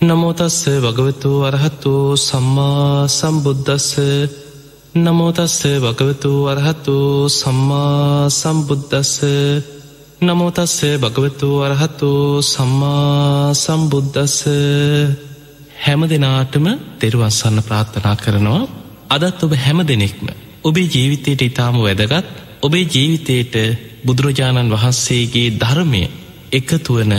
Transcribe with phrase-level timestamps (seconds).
[0.00, 3.96] නමෝතස්ස වගවතු වරහතු සම්මා සම්බුද්ධස්ස
[4.94, 6.96] නමෝතස්ස වගවතු වරහතු
[7.30, 9.12] සම්මා සම්බුද්ධස්ස
[10.20, 12.10] නමෝතස්ස භගවතු වරහතු
[12.42, 14.36] සම්මා සම්බුද්ධස්ස
[15.78, 16.66] හැම දෙනාටම
[16.98, 18.68] තෙරුවන්සන්න ප්‍රාර්ථනා කරනවා.
[19.08, 20.28] අදත් ඔබ හැම දෙනෙක්ම
[20.62, 22.26] ඔබේ ජීවිතයට ඉතාම වැදගත්
[22.62, 23.54] ඔබේ ජීවිතයට
[24.04, 26.02] බුදුරජාණන් වහන්සේගේ ධර්මය
[26.52, 27.12] එකතුවන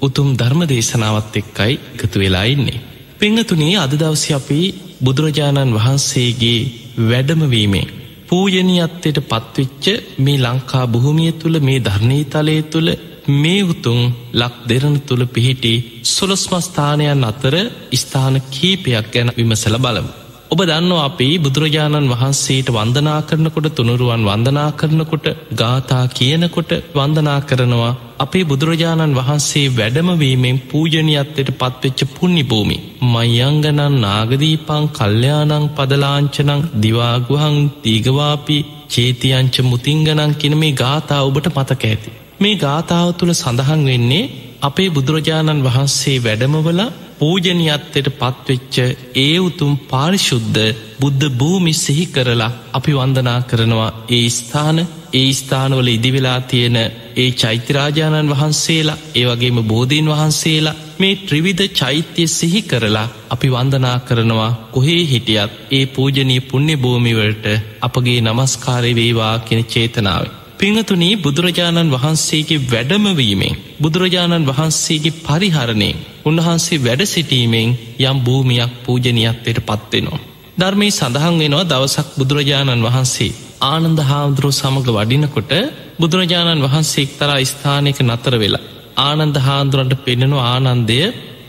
[0.00, 2.82] උතුම් ධර්ම දේශනාවත් එක්කයි එකතු වෙලා ඉන්නේ.
[3.18, 4.60] පංහතුනේ අද දවසි අපි
[5.00, 6.60] බුදුරජාණන් වහන්සේගේ
[7.00, 7.86] වැඩමවීමේ
[8.28, 9.84] පූජනීයත්වයට පත්විච්ච
[10.18, 12.90] මේ ලංකා බොහොමිය තුළ මේ ධර්නීතලය තුළ
[13.34, 14.00] මේ උතුම්
[14.34, 15.74] ලක් දෙරන තුළ පිහිටි
[16.04, 17.54] සොලොස්මස්ථානයන් අතර
[17.94, 20.12] ස්ථාන කීපයක් ගැන විමසල බලමු.
[20.50, 28.44] ඔබ දන්නවා අපි බුදුරජාණන් වහන්සේට වන්දනා කරනකොට තුනුරුවන් වන්දනා කරනකොට ගාථා කියනකොට වන්දනා කරනවා අපේ
[28.44, 32.76] බුදුරජාණන් වහන්සේ වැඩමවීමෙන් පූජනයත්තයට පත්වෙච්ච පුුණ්ණි භූමි.
[33.06, 42.14] මයංගනන් නාගදීපං කල්්‍යයානං පදලාංචනං දිවාගුහං දීගවාපි චේතියංච මුතිංගනං කියන මේ ගාථා ඔබට මතක ඇති.
[42.40, 44.30] මේ ගාථාව තුළ සඳහන් වෙන්නේ
[44.62, 46.80] අපේ බුදුරජාණන් වහන්සේ වැඩමවල
[47.18, 48.76] පූජනයත්තයට පත්වෙච්ච
[49.16, 50.60] ඒ උතුම් පාරිශුද්ධ
[51.00, 54.78] බුද්ධ භූමි සිහි කරලා අපි වන්දනා කරනවා ඒ ස්ථාන
[55.14, 56.76] ඒ ස්ථානවල ඉදිවෙලා තියෙන
[57.16, 65.02] ඒ චෛත්‍යරාජාණන් වහන්සේලා ඒවගේම බෝධීන් වහන්සේලා මේ ත්‍රිවිධ චෛත්‍යය සිහි කරලා අපි වන්දනා කරනවා කොහේ
[65.04, 67.46] හිටියත් ඒ පූජනී පුුණ්‍ය භූමිවලට
[67.80, 70.26] අපගේ නමස්කාරය වේවා කෙන චේතනාව.
[70.58, 80.22] පිංහතුනී බුදුරජාණන් වහන්සේගේ වැඩමවීමෙන් බුදුරජාණන් වහන්සේගේ පරිහරණයෙන් උන්වහන්සේ වැඩ සිටීමෙන් යම් භූමියක් පූජනයත්වයට පත්වෙනවා.
[80.58, 85.52] ධර්මී සඳහන් වෙනවා දවසක් බුදුරජාණන් වහන්සේ ආනන්ද හාමුදුරුව සමඟ වඩිනකොට
[86.00, 88.64] බුදුරජාණන් වහන්සේ එක්තරා ස්ථානයක නතර වෙලා.
[89.00, 90.98] ආනන්ද හාන්දුරන්ට පෙනෙනු ආනන්දය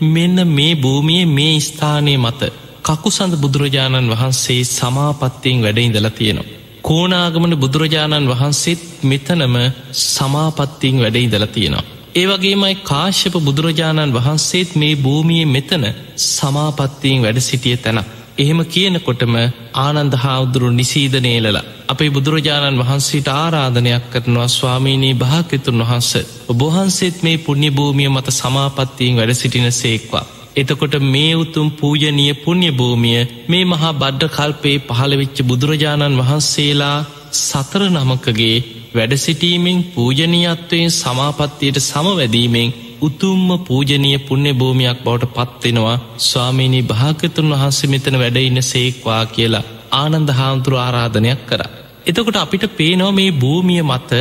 [0.10, 2.42] මෙන්න මේ භූමියයේ මේ ස්ථානය මත
[2.84, 6.57] කකුසඳ බුදුරජාණන් වහන්සේ සමාපත්තියෙන් වැඩඉඳලා තියෙනවා.
[6.88, 9.56] කෝනාගමන බුදුරජාණන් වහන්සේත් මෙතනම
[10.02, 11.88] සමාපත්තියෙන් වැඩඉදලා තියෙනවා.
[12.16, 15.84] ඒවගේමයි කාශ්‍යප බුදුරජාණන් වහන්සේත් මේ භූමිය මෙතන
[16.28, 18.00] සමාපත්තියෙන් වැඩ සිටිය තැන.
[18.38, 19.36] එහෙම කියනකොටම
[19.78, 26.12] ආනන්ද හාමුදුරු නිසීදනේලලා අපේ බුදුරජාණන් වහන්සේට ආරාධනයක් කරනවා ස්වාමීනී භාකතුන් වහන්ස
[26.50, 30.26] ඔබහන්සේත් මේ පුුණ්‍ය භූමිය මත සමාපත්තියෙන් වැඩ සිටින සේක්වා.
[30.58, 36.98] එතකොට මේ උතුම් පූජනීය පුුණ්‍ය භූමිය මේ මහා බඩ්ඩ කල්පේ පහළවෙච්ච බුදුරජාණන් වහන්සේලා
[37.38, 38.58] සතර නමකගේ
[38.96, 48.62] වැඩසිටීමෙන් පූජනීයත්වයෙන් සමාපත්තියට සමවැදීමෙන් උතුම්ම පූජනීය පුුණ්‍ය භූමියක් බවට පත්වෙනවා ස්වාමීණී භාගතුන් වහන්සේ මෙතන වැඩඉන්න
[48.64, 51.62] සේක්වා කියලා ආනන්ද හාමුදුරු ආරාධනයක් කර.
[52.06, 54.12] එතකොට අපිට පේනෝ මේ භූමිය මත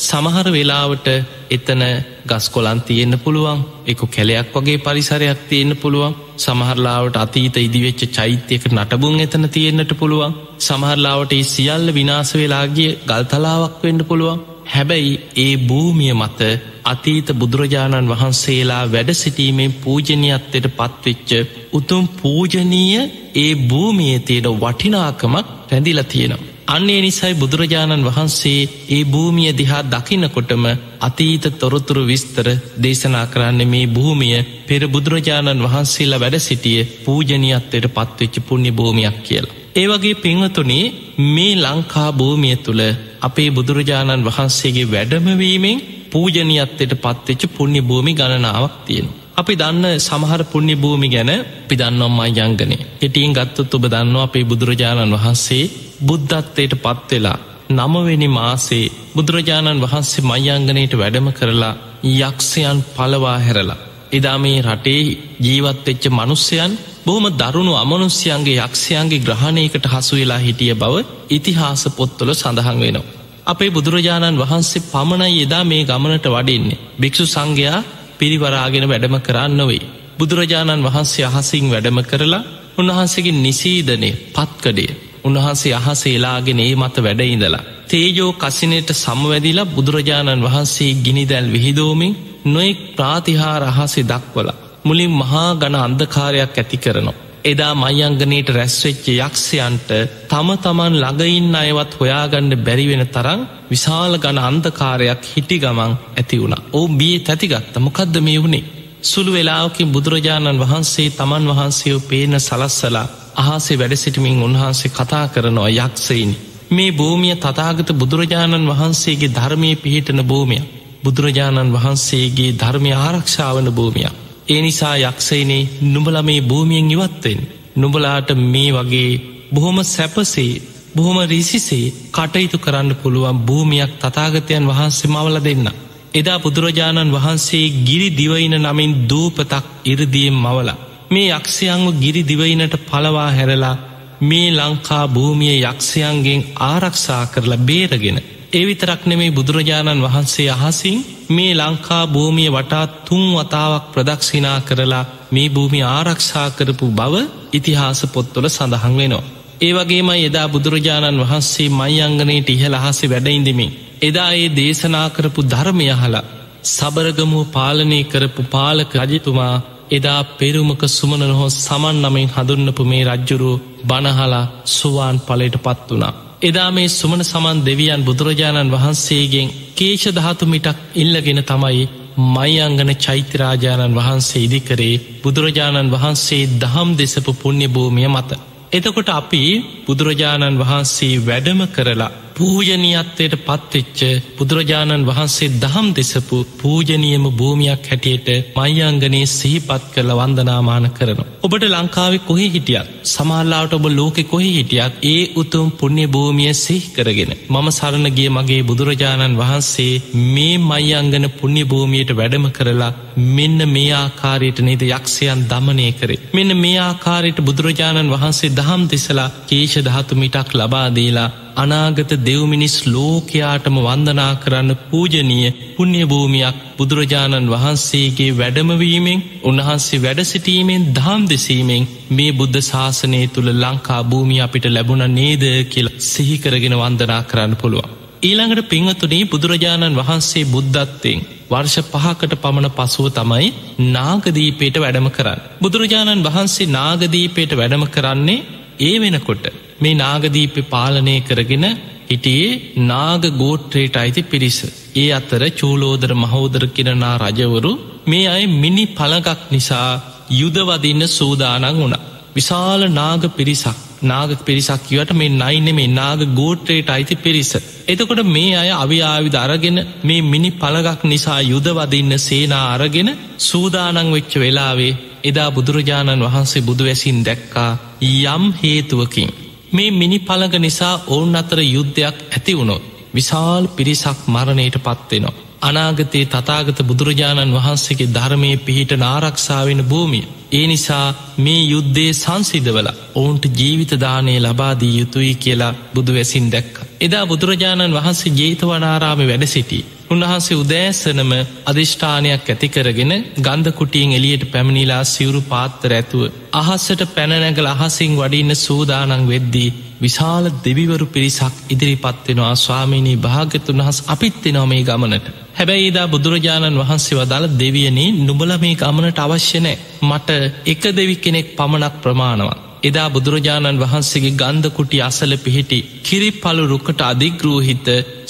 [0.00, 1.08] සමහර වෙලාවට
[1.52, 1.82] එතන
[2.26, 6.16] ගස් කොලන් තියෙන්න්න පුළුවන් එක කැලයක් වගේ පරිසරයක් තියෙන්න්න පුළුවන්.
[6.38, 10.36] සමහරලාවට අතීත ඉදිවෙච්ච චෛත්‍යයක නටබුන් එතන තියෙන්න්නට පුළුවන්.
[10.60, 14.42] සමහරලාවට ඒ සියල්ල විනාස වෙලාගේ ගල්තලාවක් වෙන්න පුළුවන්.
[14.66, 16.40] හැබැයි ඒ භූමිය මත
[16.84, 21.30] අතීත බුදුරජාණන් වහන්සේලා වැඩ සිටීමෙන් පූජනයත්තයට පත්වෙච්ච
[21.72, 23.02] උතුම් පූජනීය
[23.36, 26.51] ඒ භූමිය තියෙන වටිනාකමක් රැඳිල තියෙනවා.
[26.66, 30.64] අන්නේ නිසයි බුදුරජාණන් වහන්සේ ඒ භූමිය දිහා දකිනකොටම
[31.00, 32.46] අතීත තොරතුරු විස්තර
[32.78, 34.36] දේශනා කරන්න මේ භූමිය
[34.66, 39.56] පෙර බුදුරජාණන් වහන්සේලා වැඩ සිටිය පූජනයත්වයට පත්වෙච්ච පුුණ්‍ය භූමියක් කියලා.
[39.74, 40.92] ඒවගේ පිංහතුනේ
[41.28, 42.82] මේ ලංකා භූමිය තුළ
[43.20, 49.20] අපේ බුදුරජාණන් වහන්සේගේ වැඩමවීමෙන් පූජනයත්වයට පත්වෙච්ච පුුණ්‍ය භූමි ගණනාවක් තියෙනවා.
[49.34, 51.32] අපි දන්න සමහර පුුණ්‍ය භූමි ගැන
[51.68, 52.76] පිදන්නොම්මයි යංගනය.
[53.00, 55.64] හිටියෙන් ගත්තත් ඔබ දන්නවා අපේ බුදුරජාණන් වහන්සේ
[56.02, 57.38] බුද්ධත්වයට පත්වෙලා
[57.70, 61.74] නමවෙනි මාසේ බුදුරජාණන් වහන්සේ මයංගනයට වැඩම කරලා
[62.04, 63.80] යක්ෂයන් පලවා හැරලා.
[64.12, 65.02] එදා මේ රටේ
[65.40, 66.72] ජීවත්වෙච්ච මනුස්්‍යයන්
[67.06, 70.94] බොහොම දරුණු අමනුස්්‍යයන්ගේ යක්ෂයන්ගේ ග්‍රහණයකට හසු වෙලා හිටිය බව
[71.30, 73.10] ඉතිහාස පොත්තොල සඳහන් වෙනවා.
[73.44, 76.80] අපේ බුදුරජාණන් වහන්සේ පමණයි එදා මේ ගමනට වඩින්නේ.
[77.00, 77.86] භික්‍ෂු සංඝයා
[78.18, 79.82] පිරිවරාගෙන වැඩම කරන්න නොවේ.
[80.18, 82.42] බුදුරජාණන් වහන්සේ අහසිං වැඩම කරලා
[82.78, 84.90] උන්වහන්සේගේ නිසීදනය පත්කඩේ
[85.24, 87.64] උන්වහන්සේ අහසේලාගෙන ඒ මත වැඩඉඳලා.
[87.88, 94.48] තේජෝ කසිනයට සමවැදිලා බුදුරජාණන් වහන්සේ ගිනිදැල් විහිදෝමින් නොෙක් ප්‍රාතිහාර අහසේ දක්වල.
[94.84, 97.20] මුලින් මහා ගණ අන්දකාරයක් ඇති කරනවා.
[97.44, 99.88] එදා මයංගනයට රැස්වෙච්ච යක්ෂයන්ට
[100.28, 103.40] තම තමන් ළඟඉන්න අයවත් හොයාගණ්ඩ බැරිවෙන තරම්
[103.70, 106.54] විශාල ගණ අන්දකාරයක් හිටි ගමන් ඇති වුණ.
[106.72, 108.68] ඕ බිය තැතිගත්ත මොකක්ද මේ වුණේ.
[109.02, 116.40] සුළු වෙලාවකින් බුදුරජාණන් වහන්සේ තමන් වහන්සේෝ පේන සලස්සලා අහසේ වැඩ සිටිමින් උන්වහන්සේ කතා කරනවා යක්සයිනි.
[116.70, 120.62] මේ භූමිය තතාගත බුදුරජාණන් වහන්සේගේ ධර්මය පිහිටන භූමිය.
[121.04, 124.08] බුදුරජාණන් වහන්සේගේ ධර්මය ආරක්ෂාවන භූමිය.
[124.48, 127.40] ඒ නිසා යක්ෂයිනේ නුඹල මේ භූමියෙන් ඉවත්වෙන්
[127.76, 129.20] නුඹලාට මේ වගේ
[129.52, 130.60] බොහොම සැපසේ
[130.94, 135.66] බොහොම රිසිසේ කටයුතු කරන්න පුළුවන් භූමියක් තතාගතයන් වහන්සේ මවල දෙන්න.
[136.14, 139.52] එදා බුදුරජාණන් වහන්සේ ගිරි දිවයින නමින් දූපතක්
[139.84, 140.91] ඉරදියෙන් මවලා.
[141.12, 143.76] මේ යක්ෂයංව ගිරි දිවයිනට පලවා හැරලා
[144.22, 148.18] මේ ලංකා භූමිය යක්ෂයන්ගෙන් ආරක්ෂා කරලා බේරගෙන.
[148.52, 150.98] එවිතරක් නෙමේ බුදුරජාණන් වහන්සේ අහසින්
[151.28, 157.14] මේ ලංකා භූමිය වටා තුන් වතාවක් ප්‍රදක්ෂිනා කරලා මේ භූමි ආරක්ෂා කරපු බව
[157.52, 159.24] ඉතිහාස පොත්වල සඳහන් වෙනවා.
[159.60, 163.76] ඒ වගේමයි එදා බුදුරජාණන් වහන්සේ මයිංගනයට ඉහළ අහසේ වැඩඉඳමින්.
[164.02, 166.28] එදා ඒ දේශනා කරපු ධර්මය හලා
[166.66, 169.56] සබරගමුව පාලනය කරපු පාලක රජතුමා
[169.92, 173.50] එදා පෙරුමක සුමන නොහෝ සමන් නමින් හඳුන්නපු මේ රජ්ජුරු
[173.86, 176.12] බණහලා සුවාන් පලට පත් වනා.
[176.42, 181.84] එදා මේ සුමන සමන් දෙවියන් බුදුරජාණන් වහන්සේගෙන් කේෂ ධාතුමිටක් ඉල්ලගෙන තමයි
[182.30, 188.30] මයිංගන චෛත්‍යරාජාණන් වහන්සේ ඉදිකරේ බුදුරජාණන් වහන්සේ දහම් දෙසපු පුුණ්‍ය භූමිය මත.
[188.72, 189.42] එතකොට අපි
[189.86, 194.00] බුදුරජාණන් වහන්සේ වැඩම කරලා පූජනීයත්වයට පත්වෙච්ච
[194.36, 201.28] බුදුරජාණන් වහන්සේ දහම් දෙසපු පූජනියම භූමියක් හැටියට මයිංගනයේ සිහිපත් කරල වන්දනාමාන කරනවා.
[201.42, 207.32] ඔබට ලංකාවෙ කොහෙ හිටියත් සමල්ලාට ඔබ ලෝකෙ කොහෙ හිටියත් ඒ උතුම් පුුණ්‍ය භූමිය සිහි කරගෙන
[207.50, 212.92] මම සරණගේ මගේ බුදුරජාණන් වහන්සේ මේ මයිංගන පුුණ්‍ය භූමියයට වැඩම කරලා
[213.32, 216.20] මෙන්න මේ ආකාරයට නේද යක්ෂයන් දමනය කරේ.
[216.32, 224.32] මෙන්න මේ ආකාරයට බුදුරජාණන් වහන්සේ දහම් දෙසලා කේෂ ධාතු මිටක් ලබාදීලා අනාගත දෙව්මිනිස් ලෝකයාටම වන්දනා
[224.36, 234.02] කරන්න පූජනීය පුුණ්‍යභූමියක් බුදුරජාණන් වහන්සේගේ වැඩමවීමෙන් උන්වහන්සේ වැඩසිටීමෙන් දහම් දෙසීමෙන් මේ බුද්ධ ශාසනය තුළ ලංකා
[234.04, 237.92] භූමිය අපිට ලැබුණ නේද කියල සිහිකරගෙන වන්දනා කරන්න පුළුවන්.
[238.22, 243.48] ඊළඟට පිංහතුනේ බුදුරජාණන් වහන්සේ බුද්ධත්වයෙන් වර්ෂ පහකට පමණ පසුව තමයි
[243.90, 245.40] නාගදීපේට වැඩම කරන්න.
[245.62, 248.40] බුදුරජාණන් වහන්සේ නාගදීපේට වැඩම කරන්නේ
[248.80, 249.44] ඒ වෙනකොට
[249.80, 251.66] මේ නාගදීප පාලනය කරගෙන
[252.08, 254.58] හිටියේ නාග ගෝට්‍රේට අයිති පිරිස.
[254.96, 257.72] ඒ අතර චූලෝදර මහෝදර කිරනා රජවරු
[258.06, 259.90] මේ අය මිනි පළගක් නිසා
[260.32, 262.04] යුදවදින්න සූදානන් වුණා.
[262.36, 267.52] විශාල නාග පිරිසක් නාග පිරිසක් කිවට මේ නයින මේ නාග ගෝට්‍රේට අයිති පිරිස.
[267.86, 274.98] එතකොට මේ අය අවිආවිධ අරගෙන මේ මිනි පළගක් නිසා යුදවදින්න සේනා අරගෙන සූදානං වෙච්ච වෙලාවේ
[275.24, 277.70] එදා බුදුරජාණන් වහන්සේ බුදුවැසින් දැක්කා
[278.02, 279.30] යම් හේතුවකින්.
[279.72, 282.82] මේ මිනි පළඟ නිසා ඔවුන් අතර යුද්ධයක් ඇති වුණොත්
[283.14, 285.40] විශාල් පිරිසක් මරණයට පත්වෙනවා.
[285.62, 290.24] අනාගතයේ තතාගත බුදුරජාණන් වහන්සේගේ ධර්මය පිහිට නාරක්ෂාවෙන භූමිය.
[290.52, 291.06] ඒ නිසා
[291.38, 296.74] මේ යුද්ධේ සංසිදවල ඔවුන්ට ජීවිතදානය ලබාදී යුතුයි කියලා බුදුවැසින් දැක්ක.
[297.00, 299.78] එදා බුදුරජාණන් වහන්සේ ජේතවනාරාම වැඩ සිටි.
[300.12, 301.32] උන්වහන්සේ උදෑසනම
[301.66, 306.22] අධිෂ්ඨානයක් ඇතිකරගෙන ගන්ධකුටියෙන් එලියට පැමිණිලා සිවුරු පාත්තර ඇතුව.
[306.54, 309.70] අහස්සට පැනනැගල අහසිං වඩින්න සූදානං වෙද්දී.
[310.00, 315.26] විශාල දෙවිවරු පිරිසක් ඉදිරිපත්වෙනවා ස්වාමීණී භාගතුන් වහස් අපිත්වෙනවා මේ ගමනට.
[315.52, 320.30] හැබැයි දා බුදුරජාණන් වහන්සේ වදාළ දෙවියනේ නුබල මේ ගමනට අවශ්‍යනෑ මට
[320.66, 322.71] එක දෙවි කෙනෙක් පමණක් ප්‍රමාණවත්.
[322.82, 327.88] එදා බුදුරජාණන් වහන්සේගේ ගන්ධකුටි අසල පිහිටි කිරිපලු රුකට අධිග්‍රූහිත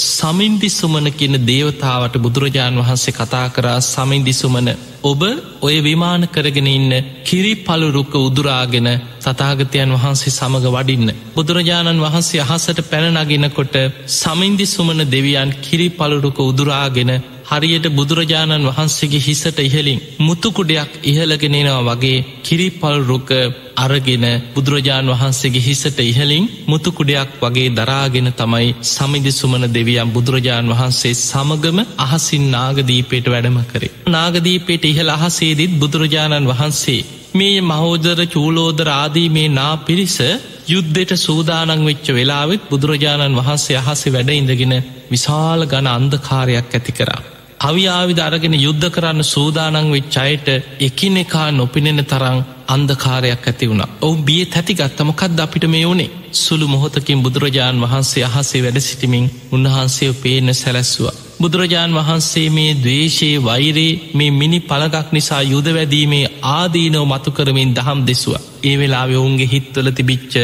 [0.08, 4.69] සමින්දිසුමන කියන දේවතාවට බුදුරජාණන් වහන්සේ කතා කරා සමින්දිසුමන
[5.04, 5.22] ඔබ
[5.60, 8.88] ඔය විමාන කරගෙන ඉන්න කිරි පලු රුක්ක උදුරාගෙන
[9.20, 11.10] තතාගතයන් වහන්සේ සමඟ වඩින්න.
[11.32, 13.77] බුදුරජාණන් වහන්සේ අහසට පැනනගෙනකොට
[14.15, 17.10] සමින්දි සුමන දෙවියන් කිරි පලුරුක උදුරාගෙන
[17.44, 23.31] හරියට බුදුරජාණන් වහන්සේගේ හිසට ඉහලින් මුතුකුඩයක් ඉහලගෙනෙනවා වගේ කිරිපල් රුක
[23.77, 31.79] අරගෙන බුදුරජාණන් වහන්සේගේ හිසට ඉහලින් මුතුකුඩයක් වගේ දරාගෙන තමයි සමිදි සුමන දෙවියම් බුදුරජාණන් වහන්සේ සමගම
[31.99, 33.93] අහසින් නාගදීපයට වැඩම කරේ.
[34.08, 37.01] නාගදීපයට ඉහළ අහසේදිත් බුදුරජාණන් වහන්සේ
[37.34, 40.19] මේ මහෝදර චූලෝදර ආදී මේ නා පිරිස
[40.67, 44.75] යුද්ධෙට සූදානං වෙච්ච වෙලාවෙත් බුදුරජාණන් වහන්සේ අහසේ වැඩ ඉඳගෙන
[45.11, 47.22] විශාල ගණ අන්දකාරයක් ඇති කරා.
[47.62, 50.48] අවිආවිධ අරගෙන යුද්ධ කරන්න සූදානං වෙච්චායට
[50.81, 52.38] එකින එකා නොපිනෙන තරං
[52.69, 58.81] අන්දකාරයක් ඇති වුණ ඔවු බිය තැතිගත්තමකක්ද අපිට මේ වනේ සුළු මොහොතකින් බුදුරජාණන් වහන්සේ අහසේ වැඩ
[58.81, 61.14] සිටිමින් උන්වහන්සේ පේන සැලැස්වා.
[61.40, 68.34] බුදුරජාණන් වහන්සේ මේ දවේශයේ වෛරේ මේ මිනි පළගක් නිසා යුදවැදීමේ ආදීනව මතු කරමින් දහම් දෙසුව.
[68.62, 70.34] ඒ වෙලා ඔවුන්ගේ හිත්වල තිබිච්ච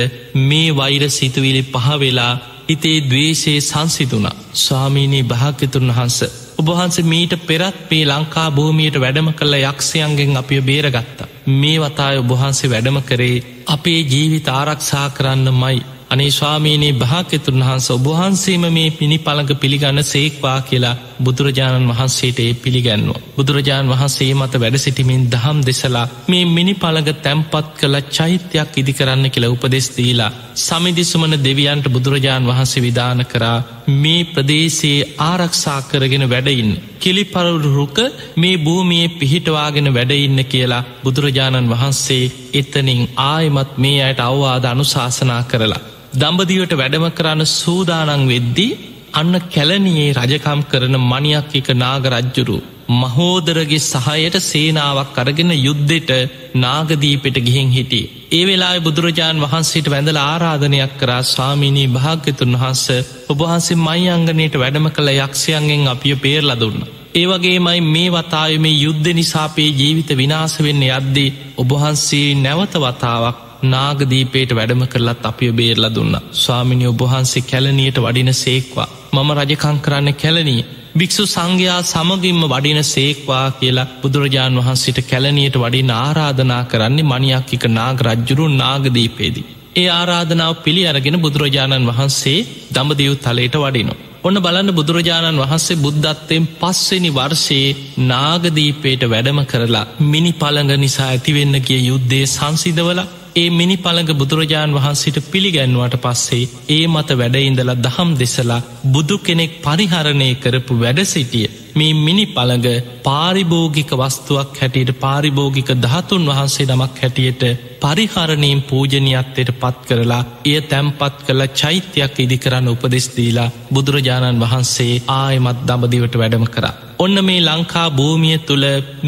[0.42, 2.34] මේ වෛර සිතුවිලි පහවෙලා
[2.68, 6.20] හිතේ දවේශයේ සංසිතුුණ ස්වාමීනී භාක්‍යතුන් වහන්ස
[6.58, 11.28] ඔබහන්ස මීට පෙරත් මේ ලංකා භූමියයට වැඩම කළ යක්ෂයන්ගෙන් අපිය බේරගත්තා.
[11.52, 13.36] මේ වතාය ඔබහන්සේ වැඩම කරේ
[13.66, 15.78] අපේ ජීවිත ආරක්ෂා කරන්න මයි.
[16.10, 23.22] අනේ ස්වාමීනයේ භාක්‍යතුන් වහන්ස ඔබහන්සේම මේ පිණි පළඟ පිළිගන්න සේක්වා කියලා බුදුරජාණන් වහන්සේට ඒ පිළිගැන්වා.
[23.36, 29.26] බුදුරජාණන් වහන්සේ මත වැඩ සිටිමින් දහම් දෙසලා මේ මිනි පළඟ තැම්පත් කළ චෛත්‍යයක් ඉදි කරන්න
[29.28, 33.58] කියලා උපදෙස් දීලා සමිදිසුමන දෙවියන්ට බුදුරජාණන් වහන්සේ විධාන කරා
[33.94, 36.72] මේ ප්‍රදේශයේ ආරක්ෂා කරගෙන වැඩඉන්න.
[37.00, 37.98] කිලිපරවුරු රුක
[38.36, 45.86] මේ භූමියයේ පිහිටවාගෙන වැඩඉන්න කියලා බුදුරජාණන් වහන්සේ එතනින් ආයමත් මේ අයට අවවාද අනුශාසනා කරලා.
[46.14, 48.70] දම්බදිවට වැඩම කරන්න සූදානං වෙද්දී
[49.12, 52.58] අන්න කැලනියේ රජකම් කරන මනියක් එක නාගරජ්ජුරු
[52.90, 56.10] මහෝදරගේ සහයට සේනාවක් අරගෙන යුද්ධෙට
[56.56, 58.10] නාගදීපෙට ගිහින් හිටිය.
[58.30, 62.84] ඒ වෙලා බුදුරජාණන් වහන්සේට වැඳල ආරාධනයක් කරා ස්වාමීණී භාග්‍යතුන් වහන්ස
[63.28, 66.80] ඔබහන්සේ මයි අංගනයට වැඩම කළ යක්ෂයන්ගෙන් අපිය පේරල දුන්න.
[67.14, 74.82] ඒවගේමයි මේ වතාව මේ යුද්ධ නිසාපේ ජීවිත විනාස වෙන්න යද්දී ඔබහන්සේ නැවත වතාවක් නාගදීපේට වැඩම
[74.86, 80.62] කරලත් අපිය බේරලා දුන්න ස්වාමිනි ඔබහන්සේ කැලනියට වඩින සේක්වා මම රජකං කරන්න කැලනී
[80.94, 88.46] භික්‍ෂු සංඝයා සමගින්ම වඩින සේක්වා කියලා බුදුරජාණන් වහන්සිට කැලනියට වඩින ආරාධනා කරන්නේ මනියක්කික නාග රජ්ජුරු
[88.54, 89.46] නාගදීපේදී.
[89.76, 93.98] ඒ ආරාධනාව පිළි අරගෙන බුදුරජාණන් වහන්සේ දඹදිව් තලයට වඩිනවා.
[94.20, 101.80] ඔන්න බලන්න බුදුරජාණන් වහන්සේ බුද්ධත්වයෙන් පස්වෙනි වර්ෂයේ නාගදීපේට වැඩම කරලා මිනි පළඟ නිසා ඇතිවෙන්න කිය
[101.82, 109.16] යුද්ධය සංසිදවලා ඒ මිනි පළඟ බුදුරජාණන් වහන්සිට පිළිගැන්වට පස්සේ ඒ මත වැඩඉඳලා දහම් දෙසලා බුදු
[109.18, 112.66] කෙනෙක් පරිහරණය කරපු වැඩ සිටිය මේ මිනි පළඟ
[113.02, 117.44] පාරිභෝගික වස්තුවක් හැටියට පාරිභෝගික දහතුන් වහන්සේ නමක් හැටියට
[117.82, 126.46] පරිහරණයෙන් පූජනයත්වයට පත් කරලා එය තැම්පත් කළ චෛත්‍යයක් ඉදිකරන්න උපදෙස්දීලා බුදුරජාණන් වහන්සේ ආයමත් දඹදිවට වැඩම
[126.48, 126.87] කරා.
[126.98, 128.64] ඔන්න මේ ලංකා භූමිය තුළ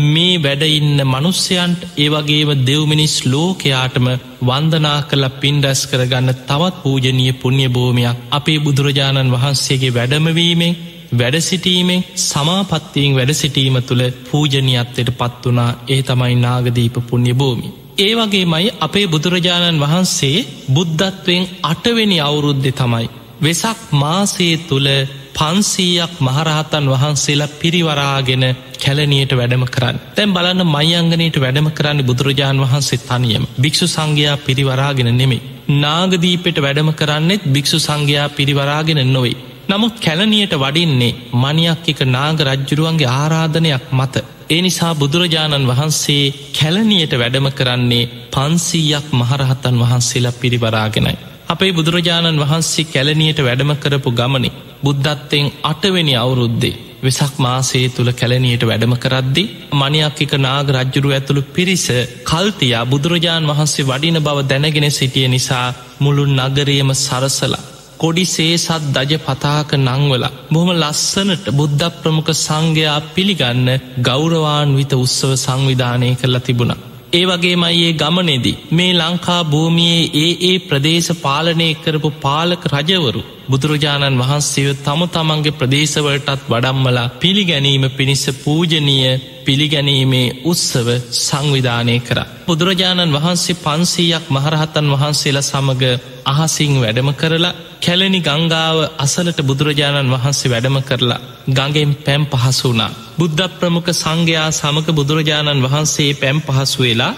[0.06, 4.06] මේ වැඩඉන්න මනුස්්‍යයන්ට ඒවගේම දෙව්මිනිස් ලෝකයාටම
[4.42, 10.78] වන්දනා කළ පින්ඩැස් කරගන්න තවත් පූජනීය පුුණ්‍ය භූමයක් අපේ බුදුරජාණන් වහන්සේගේ වැඩමවීමෙන්
[11.12, 17.68] වැඩසිටීමෙන් සමාපත්තියෙන් වැඩසිටීම තුළ පූජනයත්වයට පත් වනා ඒ තමයි නාගදීප පුුණ්‍ය භූමි.
[17.98, 20.36] ඒ වගේ මයි අපේ බුදුරජාණන් වහන්සේ
[20.68, 23.06] බුද්ධත්වයෙන් අටවෙනි අවුරුද්ධ තමයි.
[23.42, 24.88] වෙසක් මාසේ තුළ
[25.32, 28.44] පන්සීයක් මහරහතන් වහන්සේලා පිරිවරාගෙන
[28.78, 30.00] කැලනියට වැඩම කරන්න.
[30.10, 35.46] තැන් බලන්න මයිංගනයට වැඩම කරන්න බුදුරජාණන් වහන්සේ තනියම භික්ෂු සංඝයා පිරිවරාගෙන නෙමේ.
[35.76, 39.38] නාගදීපෙට වැඩම කරන්නෙත් භික්ෂු සංඝයා පිරිවරාගෙන නොවේ.
[39.68, 44.14] නමුත් කැලනියට වඩින්නේ මනියක් එක නාග රජ්ජුරුවන්ගේ ආරාධනයක් මත.
[44.50, 51.20] ඒ නිසා බුදුරජාණන් වහන්සේ කැලනියට වැඩම කරන්නේ පන්සීයක් මහරහතන් වහන්සේලා පිරිවරාගෙනයි.
[51.48, 58.94] අපේ බුදුරජාණන් වහන්සේ කැලනියට වැඩම කරපු ගමනේ බුද්ධත්වයෙන් අටවෙනි අවුරුද්දේ වෙසක් මාසේ තුළ කැලනියට වැඩම
[58.96, 59.44] කරද්දි
[59.74, 61.86] මනයක් එක නාග රජ්ජුරු ඇතුළු පිරිස
[62.24, 65.66] කල්තියා බුදුරජාණන් වහන්සේ වඩින බව දැනගෙන සිටිය නිසා
[66.00, 67.62] මුළුන් නගරයම සරසලා
[67.98, 73.66] කොඩි සේසත් දජ පතාක නංවල බොහම ලස්සනට බුද්ධ ප්‍රමුඛ සංඝයා පිළිගන්න
[74.02, 76.80] ගෞරවාන්විත උත්සව සංවිධානය කරලා තිබුණා.
[77.12, 84.18] ඒ වගේමයි ඒ ගමනෙදී මේ ලංකා භූමියයේ ඒ ඒ ප්‍රදේශ පාලනය කරපු පාලක රජවරු බුදුරජාණන්
[84.18, 89.14] වහන්සේව තම තමන්ගේ ප්‍රදේශවලටත් වඩම්මලා පිළිගැනීම පිණිස පූජනීය
[89.44, 90.88] පිළිගැනීමේ උත්සව
[91.18, 92.18] සංවිධානය කර.
[92.46, 95.84] බුදුරජාණන් වහන්සේ පන්සීයක් මහරහතන් වහන්සේලා සමඟ
[96.26, 102.96] අහසිං වැඩම කරලා කැලනි ගංගාව අසලට බුදුරජාණන් වහන්සේ වැඩම කරලා ගඟෙන් පැම් පහසු වුණා.
[103.18, 107.12] බුද්ධ ප්‍රමුඛ සංඝයා සමක බුදුරජාණන් වහන්සේ පැම් පහසු වෙලා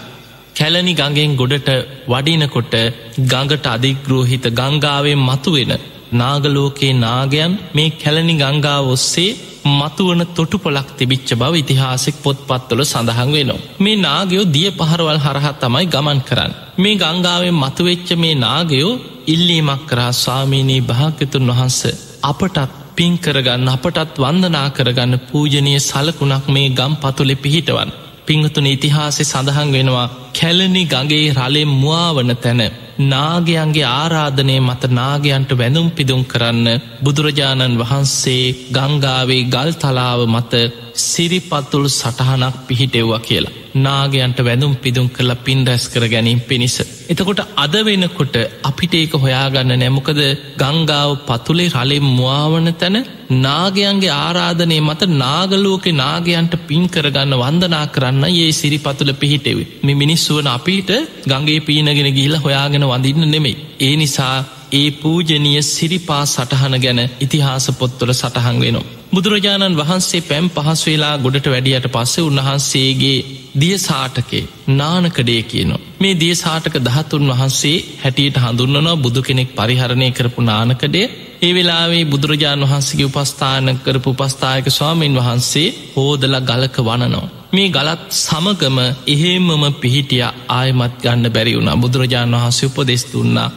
[0.57, 1.71] කැලනි ගඟෙන් ගොඩට
[2.09, 2.75] වඩිනකොට
[3.23, 5.73] ගඟට අධිග්‍රෝහිත ගංගාවෙන් මතුවෙන
[6.13, 9.31] නාගලෝකයේ නාගයන් මේ කැලනි ගංගාව ඔස්සේ
[9.71, 13.63] මතුවන තොටුපොලක් තිබිච්ච බව ඉතිහාසෙක් පොත්පත්වල සඳහන් වෙනවා.
[13.79, 16.53] මේ නාගයෝ දිය පහරවල් හරහත් තමයි ගමන් කරන්න.
[16.79, 21.81] මේ ගංගාවෙන් මතුවෙච්ච මේ නාගයෝ ඉල්ලීමක් කරා ස්වාමීනී භාග්‍යතුන් වහන්ස
[22.23, 27.91] අපටත් පින් කරගන්න අපටත් වන්දනා කරගන්න පූජනය සලකුණක් මේ ගම් පතුලෙ පිහිටවන්.
[28.33, 32.63] පිංහතුන ඉතිහාසෙ සඳහන් වෙනවා කැලනි ගගේ රලෙම් මුවාවන තැන
[33.07, 36.69] නාගයන්ගේ ආරාධනය මත නාගයන්ට වැඳුම් පිදුම් කරන්න
[37.03, 40.53] බුදුරජාණන් වහන්සේ ගංගාවේ ගල් තලාව මත
[41.03, 43.57] සිරිපත්තුළු සටහනක් පිහිටෙව්වා කියලා.
[43.77, 46.77] නාගයන්ට වැඳුම් පිදුම් කරලා පින් රැස් කර ගැනීම පිණිස.
[47.09, 50.21] එතකොට අද වෙනකොට අපිට ඒක හොයාගන්න නැමොකද
[50.57, 52.97] ගංගාව පතුලේ රලෙම් මවාවන තැන
[53.39, 60.91] නාගයන්ගේ ආරාධනය මත නාගලෝක නාගයන්ට පින් කරගන්න වන්දනා කරන්න ඒ සිරිපතුල පිහිටෙවේ මෙ මිනිස්සුවන අපිට
[61.27, 63.57] ගගේ පීනගෙන ගිහිල හොයාගෙන වඳන්න නෙමෙයි.
[63.81, 64.37] ඒ නිසා
[64.73, 68.85] ඒ පූජනීය සිරිපා සටහන ගැන ඉතිහාස පොත්වල සටහන් වෙනවා.
[69.13, 73.19] බුදුරජාණන් වහන්සේ පැම් පහස් වෙලා ගොඩට වැඩියට පස්සේ උන්වහන්සේගේ
[73.57, 75.83] දිය සාටකේ නානකඩේ කියනවා.
[76.01, 81.07] මේ දිය සාටක දහතුන් වහන්සේ හැටියට හඳුන්නනවා බුදු කෙනෙක් පරිහරණය කරපු නානකඩේ
[81.43, 87.27] ඒ වෙලාවේ බුදුරජාණන් වහන්සේගේ උපස්ථාන කරපු උපස්ථායක ස්වාමීන් වහන්සේ හෝදල ගලක වනනෝ.
[87.53, 93.51] මේ ගලත් සමගම එහෙමම පිහිටිය ආයමත් ගන්න බැරි වුණ බුදුරජාණන් වහන්සේ උපදෙස් දුන්නා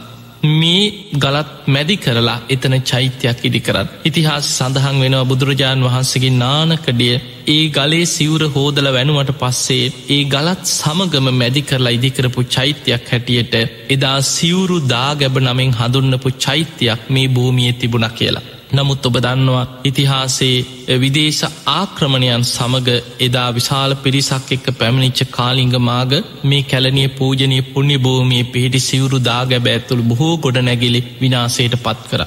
[0.52, 0.82] මේ
[1.16, 3.88] ගලත් මැදි කරලා එතන චෛත්‍යයක් ඉඩි කරත්.
[4.04, 7.14] ඉතිහාස සඳහන් වෙනවා බුදුරජාණන් වහන්සේගේ නානකඩිය
[7.46, 13.56] ඒ ගලේ සිවුර හෝදල වැනුවට පස්සේ ඒ ගලත් සමගම මැදි කරලා ඉදිකරපු චෛත්‍යයක් හැටියට
[13.90, 18.46] එදා සිවුරු දාගැබ නමින් හඳුන්නපු චෛත්‍යයක් මේ භූමිය තිබුණ කියලා.
[18.68, 22.88] නමුත් ඔබ දන්නවා ඉතිහාසේ විදේශ ආක්‍රමණයන් සමඟ
[23.20, 26.12] එදා විශාල පිරිසක් එක්ක පැමිණිච්ච කාලිංග මාග
[26.44, 32.22] මේ කැලනිය පූජනය පුුණ්‍ය භූමිය පිහිටි සිවුරු දාගැබ ඇතුළ බොහෝ ගොඩ නැගිලි විනාසයට පත් කර.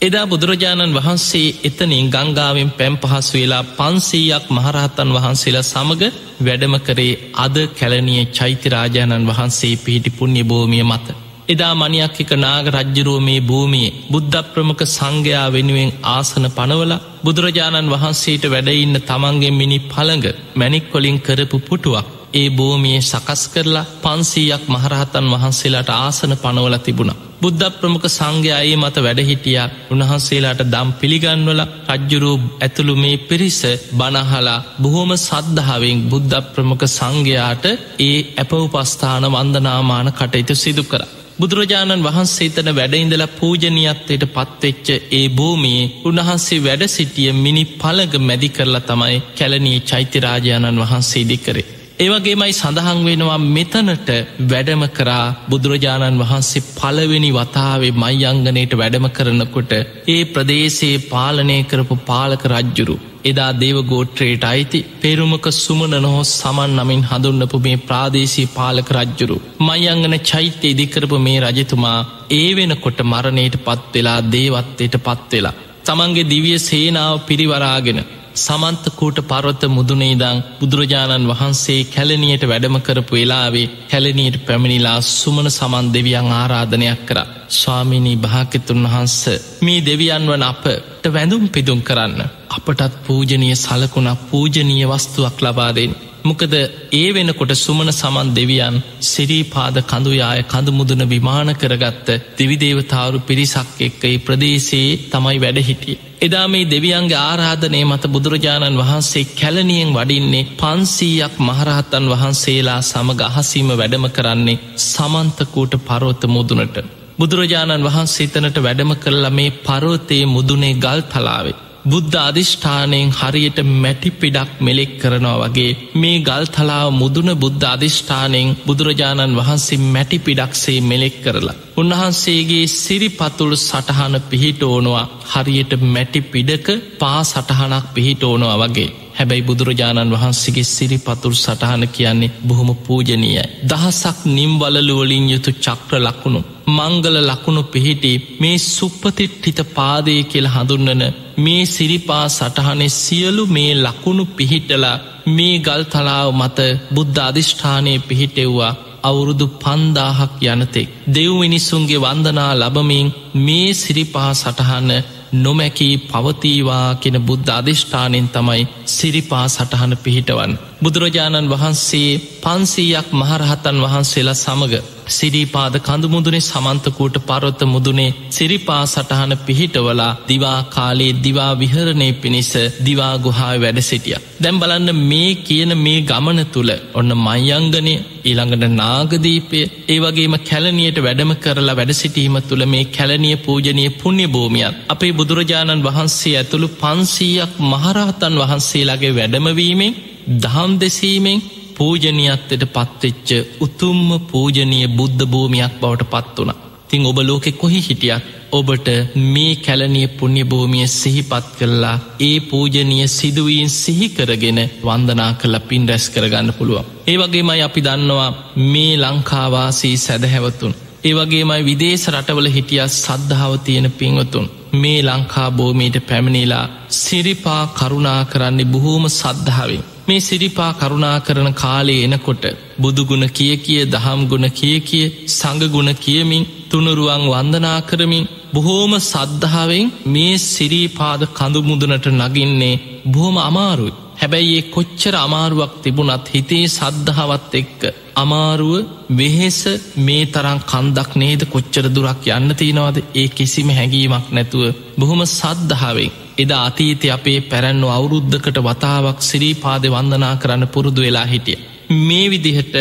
[0.00, 6.04] එදා බුදුරජාණන් වහන්සේ එතනින් ගංගාවෙන් පැම් පහස් වෙලා පන්සීයක් මහරහතන් වහන්සේලා සමඟ
[6.40, 11.06] වැඩම කරේ අද කැලනිය චෛත්‍යරාජාණන් වහන්සේ පිහිටි පුුණ්‍ය භූමිය මත.
[11.50, 18.44] එදා මනියක් එක නාග රජ්ජරුව මේ භූමියේ බුද්ධ ප්‍රමක සංඝයා වෙනුවෙන් ආසන පනවල බුදුරජාණන් වහන්සේට
[18.48, 26.32] වැඩඉන්න තමන්ගේ මිනි පළඟ මැනික්කොලින් කරපු පුටුවක් ඒ භූමියයේ සකස් කරලා පන්සීයක් මහරහතන් වහන්සේලාට ආසන
[26.36, 27.12] පනවල තිබුණ.
[27.40, 33.60] බුද්ධ ප්‍රමුඛ සංඝයායේ මත වැඩහිටියා උන්වහන්සේලාට දම් පිළිගන්වල රජ්ජුරූ ඇතුළු මේ පිරිස
[33.92, 37.64] බනහලා බොහෝම සද්ධාවෙන් බුද්ධ ප්‍රමුඛ සංඝයාට
[38.00, 41.02] ඒ ඇපවපස්ථාන වන්දනාමාන කටයුතු සිදු කර.
[41.40, 48.82] බුදුරජාණන් වහන්සේ තන වැඩඉඳල පූජනීයත්වයට පත්වෙච්ච ඒ භූමියේ උන්වහන්සේ වැඩ සිටිය මිනි පළග මැදි කරලා
[48.82, 51.64] තමයි කැලනී චෛත්‍යරාජාණන් වහන්සේ ඉදිකරේ.
[51.98, 54.10] ඒවගේමයි සඳහන් වෙනවා මෙතනට
[54.50, 59.72] වැඩම කරා බුදුරජාණන් වහන්සේ පළවෙනි වතාවේ මයිංගනයට වැඩම කරනකොට
[60.08, 67.58] ඒ ප්‍රදේශයේ පාලනය කරපු පාලක රජ්ජුරු එදා දේවගෝට්‍රේට අයිති පෙරුමක සුමන නොහොස් සමන් නමින් හඳුන්නපු
[67.58, 69.36] මේ ප්‍රාදේශී පාලක රජ්ජුරු.
[69.60, 71.98] මයංගන චෛත්‍ය ඉදිකරපු මේ රජතුමා
[72.32, 75.58] ඒ වෙනකොට මරණයට පත්වෙලා දේවත්වයට පත්වෙලා.
[75.84, 78.00] තමන්ගේ දිවිය සේනාව පිරිවරාගෙන
[78.36, 87.00] සමන්තකූට පරොත්ත මුදුනේදං බුදුරජාණන් වහන්සේ කැලනියට වැඩම කරපු වෙලාවේ කැලනීට පැමිණිලා සුමන සමන් දෙවියන් ආරාධනයක්
[87.06, 87.18] කර.
[87.50, 89.16] ස්වාමිනී භාකිතුන් වහන්ස
[89.60, 92.22] මේ දෙවියන් වන අපට වැඳුම් පිදුම් කරන්න.
[92.50, 95.92] අපටත් පූජනය සලකුණක් පූජනීය වස්තුවක් ලබාදෙන්.
[96.22, 96.54] මොකද
[96.92, 102.08] ඒ වෙනකොට සුමන සමන් දෙවියන් සිරීපාද කඳුයාය කඳුමුදුන විමාන කරගත්ත
[102.38, 105.96] දෙවිදේවතාවරු පිරිසක් එක්ක ඒ ප්‍රදේශයේ තමයි වැඩහිටිය.
[106.20, 114.06] එදා මේ දෙවියන්ගේ ආරාධනය මත බුදුරජාණන් වහන්සේ කැලනියෙන් වඩින්නේ පන්සීයක් මහරහත්තන් වහන්සේලා සමඟ අහසීම වැඩම
[114.10, 116.76] කරන්නේ සමන්තකූට පරෝත මුදුනට.
[117.18, 121.58] බුදුරජාණන් වහන්සේ තනට වැඩම කරලා මේ පරෝතයේ මුදුනේ ගල් තලාවේ.
[121.84, 129.36] බුද්ධ අධිෂ්ඨානයෙන් හරියට මැටි පිඩක් මෙලෙක් කරනවා වගේ මේ ගල් තලාව මුදුන බුද්ධ අධිෂ්ඨානයෙන් බුදුරජාණන්
[129.36, 131.56] වහන්සේ මැටි පිඩක්සේ මෙලෙක් කරලා.
[131.76, 138.90] උන්වහන්සේගේ සිරිපතුළු සටහන පිහිට ඕනවා හරියට මැටි පිඩක පා සටහනක් පිහිට ඕනවා වගේ.
[139.20, 143.44] හැබැයි බුදුරජාණන් වහන්සේගේ සිරිපතුල් සටහන කියන්නේ බොහොම පූජනීයයි.
[143.70, 146.40] දහසක් නිම්වලලුවලින් යුතු චක්‍ර ලකුණු.
[146.68, 151.02] මංගල ලකුණු පිහිටි මේ සුප්පතිට්ටිත පාදය කියල හඳුන්නන
[151.38, 154.96] මේ සිරිපා සටහනේ සියලු මේ ලකුණු පිහිටලා
[155.28, 156.58] මේ ගල් තලාව මත
[156.94, 160.88] බුද්ධ අධිෂ්ඨානය පිහිටෙව්වා අවුරුදු පන්දාහක් යනතෙක්.
[161.08, 164.90] දෙව් මිනිස්සුන්ගේ වන්දනා ලබමින් මේ සිරිපා සටහන්න
[165.34, 170.58] නොමැකී පවතීවා කෙන බුද්ධ අධිෂ්ඨානෙන් තමයි සිරිපා සටහන පිහිටවන්.
[170.80, 180.60] බුදුරජාණන් වහන්සේ පන්සීයක් මහරහතන් වහන්සේලා සමඟ සිරිපාද කඳුමුදුනේ සමන්තකූට පරොත්ත මුදුනේ සිරිපා සටහන පිහිටවලා දිවා
[180.68, 182.52] කාලේ දිවා විහරණය පිණිස
[182.84, 184.16] දිවා ගුහා වැඩ සිටිය.
[184.42, 191.74] දැම් බලන්න මේ කියන මේ ගමන තුළ ඔන්න මයංගනය ඊළඟට නාගදීපය ඒවගේම කැලනියට වැඩම කරලා
[191.74, 199.16] වැඩ සිටීම තුළ මේ කැලනිය පූජනය පුුණ්‍ය භූමියන් අපේ බුදුරජාණන් වහන්සේ ඇතුළු පන්සීයක් මහරහතන් වහන්සේලාගේ
[199.16, 199.98] වැඩමවීමෙන්
[200.42, 201.38] දහම් දෙසීමෙන්
[201.76, 203.28] පූජනයත්වට පත්වෙච්ච
[203.60, 206.58] උතුම්ම පූජනය බුද්ධ භූමියක් බවට පත් වුණ.
[206.88, 208.88] තිං ඔබ ලෝකෙ කොහි හිටියක් ඔබට
[209.26, 216.52] මේ කැලනිය පුුණ්‍ය භූමිය සිහිපත් කරලා ඒ පූජනීය සිදුවීන් සිහිකරගෙන වන්දනා කළ පින් රැස් කරගන්න
[216.52, 216.88] පුළුවන්.
[217.06, 218.30] ඒ වගේමයි අපි දන්නවා
[218.66, 220.74] මේ ලංකාවාසී සැදහැවතුන්.
[221.04, 224.50] ඒ වගේමයි විදේශ රටවල හිටිය සද්ධාව තියෙන පින්වතුන්.
[224.74, 229.84] මේ ලංකා භූමීට පැමිණිලා සිරිපා කරුණා කරන්නේ බොහෝම සද්ධාවෙන්.
[230.10, 232.44] මේ සිරිපා කරුණා කරන කාලේ එනකොට
[232.80, 240.34] බුදුගුණ කිය කිය දහම් ගුණ කිය කිය සඟගුණ කියමින් තුනුරුවන් වන්දනා කරමින් බොහෝම සද්ධාවෙන් මේ
[240.44, 243.98] සිරීපාද කඳුමුදුනට නගින්නේ බොහොම අමාරුයි.
[244.20, 247.80] හැබැයි ඒ කොච්චර අමාරුවක් තිබුණත් හිතේ සද්ධාවත් එක්ක
[248.16, 248.74] අමාරුව
[249.10, 249.60] වෙහෙස
[249.98, 254.64] මේ තරම් කන්දක් නේද කොච්චර දුරක් යන්න තියෙනවාද ඒ කිසිම හැඟීමක් නැතුව
[254.98, 261.60] බොහොම සද්ධාවෙන් එදා අතීතය අපේ පැරැන්නු අවුරුද්ධකට වතාවක් සිරීපාද වන්දනා කරන්න පුරුදු වෙලා හිටිය.
[261.90, 262.74] මේ විදිහට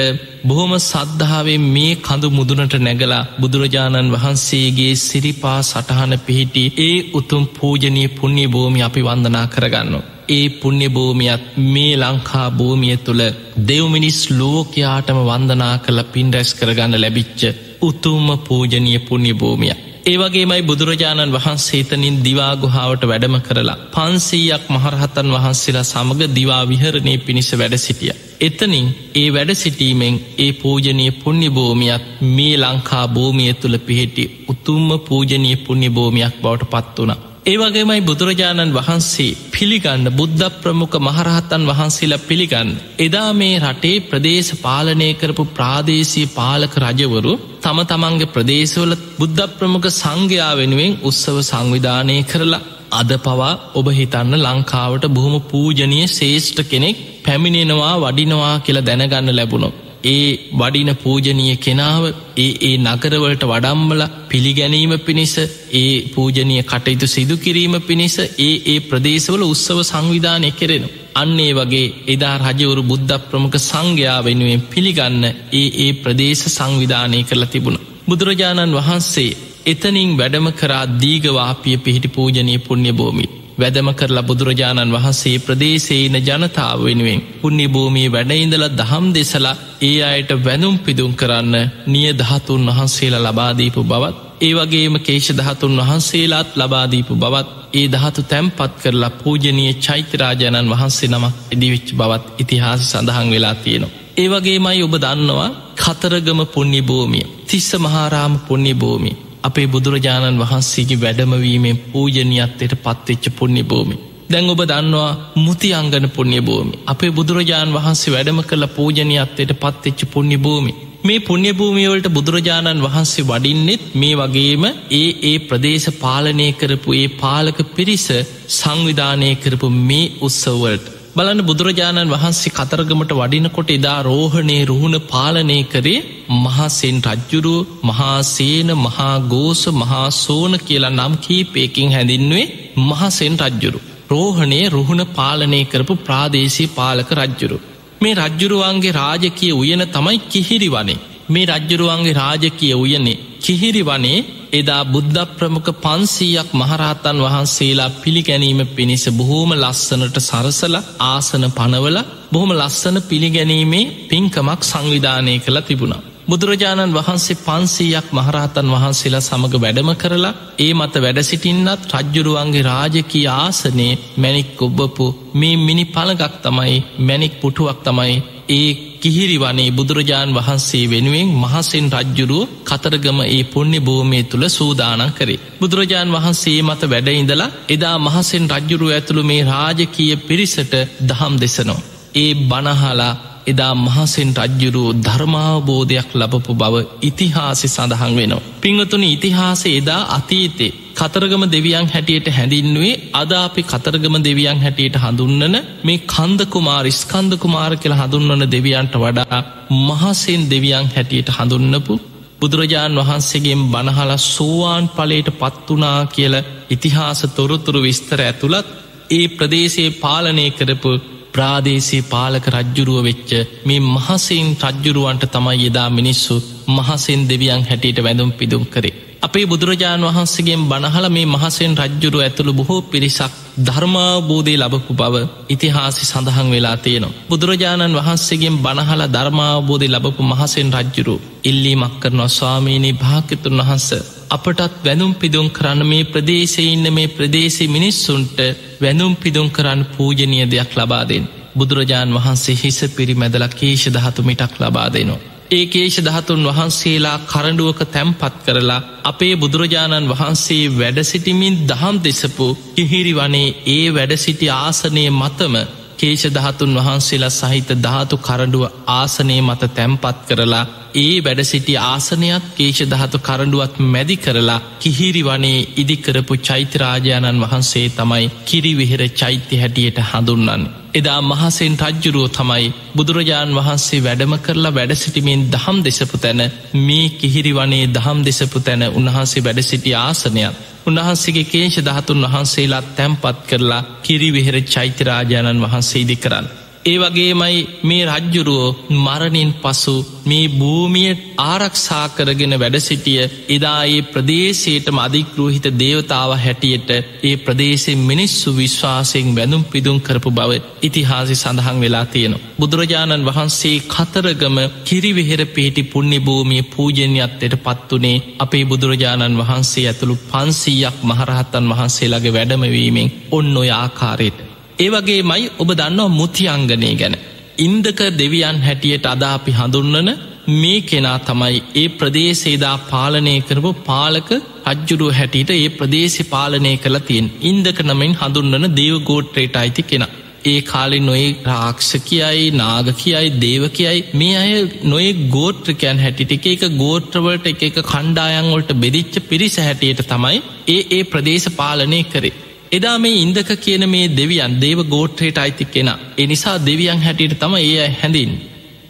[0.44, 8.46] බොහොම සද්ධාවෙන් මේ කඳු මුදුනට නැගලා බුදුරජාණන් වහන්සේගේ සිරිපා සටහන පිහිටි ඒ උතුම් පූජනය පුුණ්‍ය
[8.48, 10.08] භූමි අපි වන්දනා කරගන්නවා.
[10.30, 13.24] ඒ පුුණ්‍ය භූමියත් මේ ලංකා භූමිය තුළ
[13.68, 17.42] දෙව්මිනිස් ලෝකයාටම වන්දනා කළ පින් රැස් කරගන්න ලැබිච්ච
[17.82, 19.76] උතුම්ම පූජනය පුුණ්‍ය භූමිය.
[20.10, 28.14] ඒවගේමයි බුදුරජාණන් වහන්සේතනින් දිවාගුහාාවට වැඩම කරලා පන්සීයක් මහරහතන් වහන්සේලා සමඟ දිවා විහරණය පිණිස වැඩ සිටිය.
[28.42, 35.52] එතනින් ඒ වැඩ සිටීමෙන් ඒ පූජනය පුුණ්‍ය භූමියත් මේ ලංකා භූමිය තුළ පිහිටි උතුම්ම පූජනය
[35.58, 37.29] පුුණ්‍ය භූමියක් බවට පත් වනා.
[37.46, 42.70] ඒවගේමයි බුදුරජාණන් වහන්සේ පිළිගන්න බුද්ධ ප්‍රමුඛ මහරහත්තන් වහන්සේලා පිළිගන්න.
[43.00, 50.52] එදා මේ රටේ ප්‍රදේශ පාලනය කරපු ප්‍රාදේශී පාලක රජවරු තම තමන්ගේ ප්‍රදේශවල බුද්ධ ප්‍රමුඛ සංඝයා
[50.54, 58.56] වෙනුවෙන් උත්සව සංවිධානය කරලා අද පවා ඔබ හිතන්න ලංකාවට බොහොම පූජනය ශේෂ්ඨ කෙනෙක් පැමිණෙනවා වඩිනවා
[58.60, 59.70] කියලා දැනගන්න ලැබුණො.
[60.06, 62.04] ඒ වඩින පූජනීය කෙනාව
[62.38, 65.36] ඒ ඒ නගරවලට වඩම්බල පිළිගැනීම පිණිස
[65.74, 70.90] ඒ පූජනය කටයුතු සිදු කිරීම පිණිස ඒ ඒ ප්‍රදේශවල උත්සව සංවිධානය කෙරෙනු.
[71.16, 77.84] අන්නේ වගේ එදා රජවරු බුද්ධ ප්‍රමුඛ සංඝයා වෙනුවෙන් පිළිගන්න ඒ ඒ ප්‍රදේශ සංවිධානය කරලා තිබුණ.
[78.08, 83.39] බුදුරජාණන් වහන්සේ එතනින් වැඩම කරා දීගවාපිය පිහිටි පූජනය පුුණ්‍ය භූමි.
[83.60, 90.76] වැදම කරලා බුදුරජාණන් වහන්සේ ප්‍රදේශේන ජනතාව වෙනුවෙන් පුුණ්‍ය භූමී වැඩඉඳල දහම් දෙසලා ඒ අයට වැනුම්
[90.80, 91.56] පිදුම් කරන්න
[91.88, 98.74] නිය දහතුන් වහන්සේලා ලබාදීපු බවත් ඒ වගේම කේෂ දහතුන් වහන්සේලාත් ලබාදීපු බවත් ඒ දහතු තැම්පත්
[98.78, 103.96] කරලා පූජනීය චෛත්‍යරාජාණන් වහන්සේ නමක් ඉදිවිච්ච බවත් ඉතිහාස සඳහන් වෙලා තියෙනවා.
[104.18, 109.12] ඒ වගේමයි ඔබ දන්නවා කතරගම පුුණ්‍ය භූමිය තිස්ස මහාරාම පුුණ්‍ය භූමි
[109.44, 113.96] අපේ බුදුරජාණන් වහන්සේගේ වැඩමවීමෙන් පූජනයත්තයට පත්වෙච්ච පුුණ්‍ය භූමි.
[114.30, 116.80] දැන් ඔබ දන්නවා මුති අංගන පුුණ්‍ය භූමි.
[116.86, 120.74] අපේ බුදුරජාණන් වහන්සේ වැඩම කළ පූජනයත්තයට පත්වෙච්ච පුුණ්‍ය භූමි.
[121.04, 127.60] මේ පුුණ්‍ය භූමියවලට බුදුරජාණන් වහන්සේ වඩින්නෙත් මේ වගේම ඒ ඒ ප්‍රදේශ පාලනය කරපු ඒ පාලක
[127.76, 128.08] පිරිස
[128.54, 136.04] සංවිධානය කරපු මේ උත්සවවලට බලන්න බුදුරජාණන් වහන්සේ කතරගමට වඩිනකොට එදා රෝහණය රුහුණ පාලනය කරේ
[136.36, 142.46] මහසෙන් රජ්ජුරුව මහාසේන මහාගෝස මහාසෝන කියලා නම් කීපයකින් හැඳින්වේ
[142.82, 143.80] මහසෙන් රජ්ජුරු.
[144.10, 147.58] රෝහණය රුහුණ පාලනය කරපු ප්‍රාදේශී පාලක රජ්ජුරු.
[148.02, 151.00] මේ රජ්ජුරුවන්ගේ රාජකිය උයන තමයි කිහිරි වනේ.
[151.30, 154.20] මේ රජ්ජුරුවන්ගේ රාජකිය උයනේ කිහිරි වනේ
[154.52, 161.98] එදා බුද්ධ ප්‍රමුඛ පන්සීයක් මහරහතන් වහන්සේලා පිළිගැනීම පිණිස බොහෝම ලස්සනට සරසල ආසන පනවල
[162.32, 166.02] බොහොම ලස්සන පිළිගැනීමේ පින්කමක් සංවිධානය කළ තිබුණා.
[166.28, 174.62] බුදුරජාණන් වහන්සේ පන්සීයක් මහරහතන් වහන්සේලා සමඟ වැඩම කරලා ඒ මත වැඩසිටින්නත් රජ්ජුරුවන්ගේ රාජකී ආසනයේ මැනික්
[174.62, 178.18] ඔබ්බපු මේ මිනි පළගක් තමයි මැනික් පුටුවක් තමයි
[178.52, 178.70] ඒ
[179.02, 185.40] කිහිරි වනේ බුදුරජාණන් වහන්සේ වෙනුවෙන් මහසෙන් රජ්ජුරුව කතරගම ඒ පුුණ්‍ය භූමය තුළ සූදානන් කරේ.
[185.62, 190.74] බුදුරජාණන් වහන්සේ මත වැඩඉඳලා එදා මහසෙන් රජ්ජුරුව ඇතුළු මේ රාජකීය පිරිසට
[191.10, 191.80] දහම් දෙසනෝ.
[192.16, 193.14] ඒ බණහලා
[193.46, 198.46] එදා මහසෙන් රජ්ජුරුව ධර්මාවබෝධයක් ලබපු බව ඉතිහාසි සඳහන් වෙනවා.
[198.60, 206.04] පිංහතුන ඉතිහාස එදා අතීතේ කතරගම දෙවියන් හැටියට හැඳින්නුවේ අද අපි කතරගම දෙවියන් හැටියට හඳුන්නන මේ
[206.08, 209.40] කන්දකුමාර ස්කන්දකුමාර කියලා හඳුන්වන දෙවියන්ට වඩා
[209.80, 211.94] මහසෙන් දෙවියන් හැටියට හඳුන්නපු
[212.40, 216.36] බුදුරජාණන් වහන්සේගෙන් බණහල සෝවාන් පලට පත්වනා කියල
[216.70, 218.68] ඉතිහාස තොරතුරු විස්තර ඇතුළත්
[219.10, 220.92] ඒ ප්‍රදේශයේ පාලනය කරපු
[221.40, 223.30] ප්‍රාදේශී පාලක රජ්ජුරුව වෙච්ච
[223.66, 226.36] මේ මහසෙන් රජ්ජුරුවන්ට තමයි එදා මිනිස්සු
[226.70, 228.98] මහසෙන් දෙවියන් හැටියට වැඳුම් පිදුම් කරේ.
[229.22, 235.16] අපේ බුදුරජාණන් වහන්සේගෙන් බණහල මේ මහසෙන් රජ්ජුරු ඇතුළු බොහෝ පිරිසක් ධර්මාබෝධය ලබපු බව
[235.50, 237.18] ඉතිහාසි සඳහන් වෙලා තියෙනවා.
[237.30, 243.90] බුදුරජාණන් වහන්සේගෙන් බණහල ධර්මාබෝධය ලබපු මහසෙන් රජ්ජුරු ඉල්ලීමක් කරනවා ස්වාමීණී භාක්‍යතුන් වහන්ස.
[244.30, 248.40] අපටත් වැනුම් පිදුම් කරන්න මේ ප්‍රදේශඉන්න මේ ප්‍රදේශි මිනිස්සුන්ට
[248.82, 251.24] වැනුම් පිදුම් කරන්න පූජනය දෙයක් ලබාදෙන්.
[251.56, 255.20] බුදුරජාණන් වහන්සේ හිස පිරි මැදල කේෂ දහතු මිටක් ලබා දෙනවා.
[255.52, 263.56] ඒ කේෂ දහතුන් වහන්සේලා කරඩුවක තැම්පත් කරලා අපේ බුදුරජාණන් වහන්සේ වැඩසිටිමින් දහම් දෙසපු කිහිරි වනේ
[263.68, 265.56] ඒ වැඩසිටි ආසනය මතම
[266.00, 273.18] කේෂ දහතුන් වහන්සේලා සහිත ධාතු කරඩුව ආසනය මත තැම්පත් කරලා ඒ වැඩසිටි ආසනයක් කේෂ දහතු
[273.20, 280.72] කරඩුවත් මැදි කරලා කිහිරි වනේ ඉදිකරපු චෛත්‍යරාජාණන් වහන්සේ තමයි කිරිවිහෙර චෛත්‍ය හැටියට හඳුන්නන්නේ.
[280.94, 286.42] එදා මහසෙන් රජ්ජුරුව තමයි බුදුරජාණන් වහන්සේ වැඩම කරලා වැඩසිටිමින් දහම් දෙසපු තැන
[286.80, 290.56] මේ කිහිරි වනේ දහම් දෙසපු තැන උන්වහන්සේ වැඩසිටි ආසනයක්
[290.90, 296.59] උන්වහන්සේගේ කේෂ දහතුන් වහන්සේලාත් තැම්පත් කරලා කිරිවිහෙර චෛත්‍යරාජාණන් වහන්සේ ඉදි කරන්න.
[296.86, 301.10] ඒ වගේමයි මේ රජ්ජුරුවෝ මරණින් පසු මේ භූමිය
[301.44, 306.90] ආරක්ෂා කරගෙන වැඩසිටිය එදායේ ප්‍රදේශයට මධිකරූහිත දේවතාව හැටියට
[307.24, 312.44] ඒ ප්‍රදේශෙන් මිනිස්සු විශ්වාසයෙන් වැඳුම් පිදුම් කරපු බව ඉතිහාසි සඳහන් වෙලා තියෙනවා.
[312.60, 321.72] බුදුරජාණන් වහන්සේ කතරගම කිරිවිහෙර පිහිටි පුුණ්‍ය භූමිය පූජනයත්තයට පත්වනේ අපේ බුදුරජාණන් වහන්සේ ඇතුළු පන්සීයක් මහරහත්තන්
[321.72, 324.49] වහන්සේලාගේ වැඩමවීමෙන් ඔන්න ඔය ආකාරයට.
[324.80, 327.16] ඒවගේ මයි ඔබ දන්නවා මුතියංගනය ගැන.
[327.58, 330.12] ඉන්දක දෙවියන් හැටියට අදා අපි හඳුන්නන
[330.54, 334.32] මේ කෙනා තමයි ඒ ප්‍රදේශේදා පාලනය කරපු පාලක
[334.66, 340.06] අජ්ජුරුව හැටියට ඒ ප්‍රදේශි පාලනය කළ තියෙන් ඉන්දක නමින් හඳුන්නන දේව ගෝට්‍රේට අයිති කෙන.
[340.46, 344.54] ඒ කාලෙ නොේ රාක්ෂ කියයි නාග කියයි දේව කියයි මේ අය
[344.86, 350.38] නොේ ගෝත්‍රිකයන් හැටිට එක එක ගෝත්‍රවලට එක එක කණ්ඩායන්වලට බෙදිච්ච පිරිස හැටියට තමයි
[350.68, 352.38] ඒ ඒ ප්‍රදේශ පාලනය කරේ.
[352.72, 357.88] එදා මේ ඉන්දක කියන මේ දෙවියන් දේව ගෝට්‍රයට අයිති කෙන එනිසා දෙවියන් හැටියට තම ඒ
[357.94, 358.32] හැඳින්.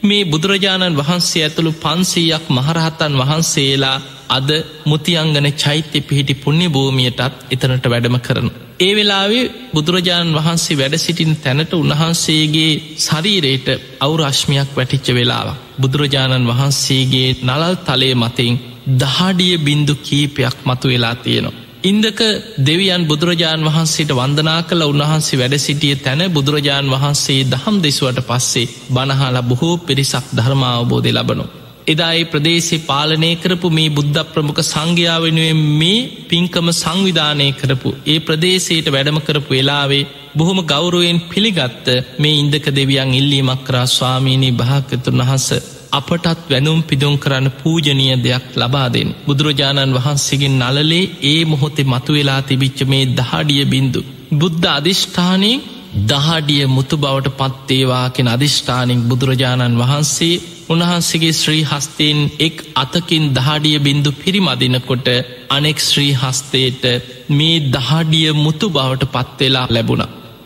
[0.04, 3.98] මේ බුදුරජාණන් වහන්සේ ඇතුළු පන්සීයක් මහරහත්තන් වහන්සේලා
[4.30, 4.50] අද
[4.86, 8.50] මුතියංගන චෛත්‍ය පිහිටි පුුණ්‍ය භූමියටත් එතනට වැඩම කරන.
[8.80, 13.68] ඒ වෙලාවේ බුදුරජාණන් වහන්සේ වැඩ සිටින් තැනට උන්වහන්සේගේ ශරීරයට
[14.00, 15.48] අවුරශ්මියක් වැටිච්ච වෙලාව.
[15.82, 18.62] බුදුරජාණන් වහන්සේගේ නලල් තලේ මතින්
[18.98, 21.69] දහඩිය බින්දු කීපයක් මතු වෙලා තියෙනවා.
[21.82, 22.20] ඉන්දක
[22.60, 29.44] දෙවියන් බුදුරජාණන් වහන්සේට වන්දනා කළ උන්වහන්සේ වැඩ සිටිය තැන බුදුරජාණන් වහන්සේ දහම් දෙසුවට පස්සේ බණහලා
[29.44, 31.46] බොහෝ පිරිසක් ධර්මාවබෝධය ලබනු.
[31.88, 38.88] එදායි ප්‍රදේශි පාලනය කරපු මේ බුද්ධ ප්‍රමුඛ සංඝයා වෙනුවෙන් මේ පින්කම සංවිධානය කරපු ඒ ප්‍රදේශයට
[38.88, 41.88] වැඩම කරපු වෙලාවේ බොහොම ගෞරුවෙන් පිළිගත්ත
[42.20, 45.50] මේ ඉන්දක දෙවියන් ඉල්ලීමක් කරා ස්වාමීණී භාකතුන් වහස
[45.92, 49.10] අපටත් වැනුම් පිදුම් කරන්න පූජනීය දෙයක් ලබාදෙන්.
[49.26, 54.02] බුදුරජාණන් වහන්සේගෙන් නලලේ ඒ මොහොතේ මතුවෙලා තිබිච්ච මේ දහඩිය බින්දු.
[54.34, 55.64] බුද්ධ අධිෂ්ඨානයෙන්
[56.10, 60.36] දහඩිය මුතු බවට පත්තේවාකෙන අධිෂ්ඨානින් බුදුරජාණන් වහන්සේ
[60.70, 65.08] උන්වහන්සේගේ ශ්‍රී හස්තයෙන් එක් අතකින් දහඩිය බින්දු පිරිමදිනකොට
[65.50, 66.84] අනෙක් ශ්‍රී හස්තයට
[67.32, 70.06] මේ දහඩිය මුතු බවට පත්වෙලා ලැබුණ.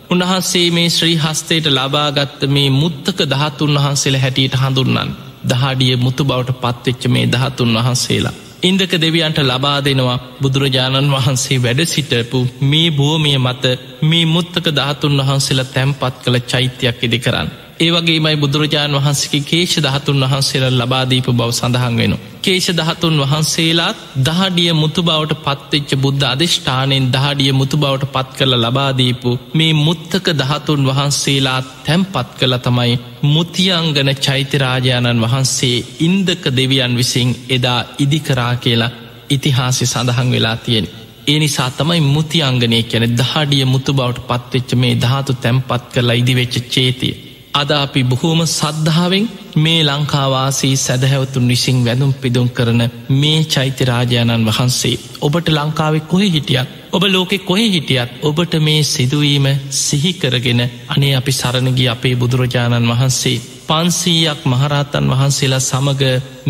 [0.09, 5.11] උන්වහන්සේ මේ ශ්‍රී හස්තයට ලබාගත්ත මේ මුත්තක දහතුන් වහන්සේල හැටියට හඳුන්නන්.
[5.49, 8.33] දහඩිය මුතු බවට පත්වෙච්ච මේ දහතුන් වහන්සේලා.
[8.63, 13.65] ඉන්දක දෙවියන්ට ලබා දෙනවා බුදුරජාණන් වහන්සේ වැඩ සිටපු මේ භූමිය මත
[14.03, 17.49] මේ මුත්තක ධාතුන් වහන්සේලා තැම්පත් කළ චෛත්‍යයක් ඉදි කරන්න.
[17.79, 22.13] ඒවගේමයි බුදුරජාණන් වහන්සේගේ කේෂ දහතුන් වහන්සේලා ලබාදීප බව සඳහන් වෙන.
[22.41, 29.31] කේෂ දහතුන් වහන්සේලාත් දහඩිය මුතු බවට පත්වෙච්ච බුද්ධ අධිෂ්ඨානයෙන් දහඩිය මුතු බවට පත් කළ ලබාදීපු
[29.53, 38.53] මේ මුත්තක දහතුන් වහන්සේලාත් තැම්පත් කළ තමයි මුතියංගන චෛත්‍යරාජාණන් වහන්සේ ඉන්දක දෙවියන් විසින් එදා ඉදිකරා
[38.57, 38.95] කියලා
[39.29, 40.87] ඉතිහාසි සඳහන් වෙලා තියෙන.
[41.27, 47.13] ඒ නිසා තමයි මුතියංගනය කැන දහඩිය මුතු බවට පත්වෙච්ච මේ ධාතු තැම්පත් කරලා ඉදිවෙච්ච චේතිය.
[47.53, 54.95] අද අපි බොහෝම සද්ධාවෙන් මේ ලංකාවාසී සැදහැවතුන් විසින් වැදුම් පිදුම් කරන මේ චෛත්‍යරාජාණන් වහන්සේ.
[55.21, 59.47] ඔබට ලංකාවෙ කොහෙ හිටියත් ඔබ ලෝකෙ කොහෙ හිටියත් ඔබට මේ සිදුවීම
[59.79, 63.37] සිහිකරගෙන අනේ අපි සරණගි අපේ බුදුරජාණන් වහන්සේ
[63.67, 66.03] පන්සීයක් මහරහතන් වහන්සේලා සමඟ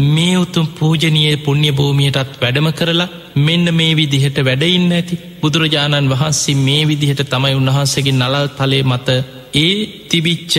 [0.08, 5.22] මේ උතුම් පූජනය පුුණ්‍ය භූමියටත් වැඩම කරලා මෙන්න මේ විදිහට වැඩඉන්න ඇති.
[5.42, 9.08] බුදුරජාණන් වහන්සේ මේ විදිහට තමයි උන්වහන්සේගේ නලල් තලේ මත
[9.56, 9.74] ඒ
[10.10, 10.54] තිබිච්ච